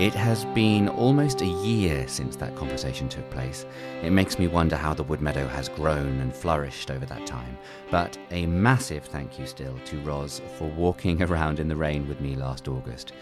It 0.02 0.16
has 0.16 0.45
been 0.45 0.89
almost 0.89 1.43
a 1.43 1.45
year 1.45 2.08
since 2.08 2.36
that 2.38 2.56
conversation 2.56 3.08
took 3.08 3.30
place. 3.30 3.68
It 4.02 4.10
makes 4.10 4.39
me 4.39 4.47
wonder 4.47 4.76
how 4.76 4.95
the 4.95 5.04
wood 5.04 5.22
meadow 5.22 5.47
has 5.49 5.70
grown 5.70 6.22
and 6.22 6.36
flourished 6.36 6.89
over 6.89 7.06
that 7.06 7.28
time. 7.28 7.56
But 7.91 8.18
a 8.32 8.47
massive 8.47 9.06
thank 9.06 9.38
you 9.38 9.45
still 9.45 9.78
to 9.86 10.02
Roz 10.02 10.41
for 10.58 10.68
walking 10.70 11.22
around 11.32 11.60
in 11.60 11.68
the 11.68 11.76
rain 11.76 12.08
with 12.08 12.20
me 12.20 12.36
last 12.36 12.68
August. 12.68 13.14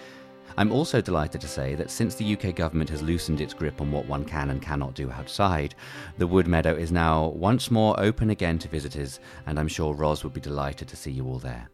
I'm 0.55 0.71
also 0.71 1.01
delighted 1.01 1.41
to 1.41 1.49
say 1.49 1.75
that 1.75 1.91
since 1.91 2.15
the 2.15 2.37
UK 2.37 2.55
government 2.55 2.91
has 2.91 3.01
loosened 3.01 3.41
its 3.41 3.53
grip 3.53 3.81
on 3.81 3.91
what 3.91 4.05
one 4.05 4.23
can 4.23 4.49
and 4.49 4.61
cannot 4.61 4.95
do 4.95 5.11
outside, 5.11 5.75
the 6.17 6.27
wood 6.27 6.47
meadow 6.47 6.73
is 6.73 6.93
now 6.93 7.27
once 7.27 7.69
more 7.69 7.99
open 7.99 8.29
again 8.29 8.57
to 8.57 8.69
visitors, 8.69 9.19
and 9.47 9.59
I'm 9.59 9.67
sure 9.67 9.93
Roz 9.93 10.23
would 10.23 10.31
be 10.31 10.39
delighted 10.39 10.87
to 10.87 10.95
see 10.95 11.11
you 11.11 11.27
all 11.27 11.39
there. 11.39 11.69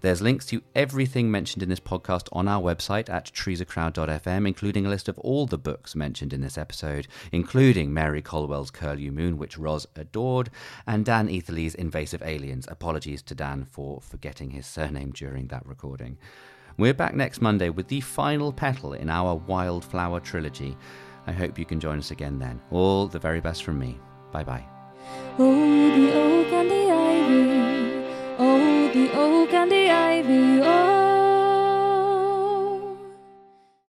There's 0.00 0.22
links 0.22 0.46
to 0.46 0.62
everything 0.74 1.30
mentioned 1.30 1.62
in 1.62 1.68
this 1.68 1.80
podcast 1.80 2.28
on 2.32 2.48
our 2.48 2.62
website 2.62 3.08
at 3.08 3.26
treesacrowd.fm, 3.26 4.46
including 4.46 4.86
a 4.86 4.88
list 4.88 5.08
of 5.08 5.18
all 5.18 5.46
the 5.46 5.58
books 5.58 5.94
mentioned 5.94 6.32
in 6.32 6.40
this 6.40 6.58
episode, 6.58 7.08
including 7.32 7.92
Mary 7.92 8.22
Colwell's 8.22 8.70
Curlew 8.70 9.10
Moon, 9.10 9.38
which 9.38 9.58
Roz 9.58 9.86
adored, 9.96 10.50
and 10.86 11.04
Dan 11.04 11.28
Eatherley's 11.28 11.74
Invasive 11.74 12.22
Aliens. 12.22 12.66
Apologies 12.70 13.22
to 13.22 13.34
Dan 13.34 13.64
for 13.64 14.00
forgetting 14.00 14.50
his 14.50 14.66
surname 14.66 15.10
during 15.12 15.48
that 15.48 15.66
recording. 15.66 16.18
We're 16.76 16.94
back 16.94 17.14
next 17.14 17.40
Monday 17.40 17.70
with 17.70 17.88
the 17.88 18.00
final 18.00 18.52
petal 18.52 18.92
in 18.92 19.10
our 19.10 19.34
Wildflower 19.34 20.20
trilogy. 20.20 20.76
I 21.26 21.32
hope 21.32 21.58
you 21.58 21.64
can 21.64 21.80
join 21.80 21.98
us 21.98 22.12
again 22.12 22.38
then. 22.38 22.60
All 22.70 23.08
the 23.08 23.18
very 23.18 23.40
best 23.40 23.64
from 23.64 23.78
me. 23.78 23.98
Bye 24.32 24.44
bye. 24.44 24.64
Oh, 25.38 25.98
the 28.92 29.10
oak 29.12 29.50
oh, 29.52 29.56
and 29.56 29.70
the 29.70 29.90
ivy. 29.90 30.60
Oh. 30.62 30.97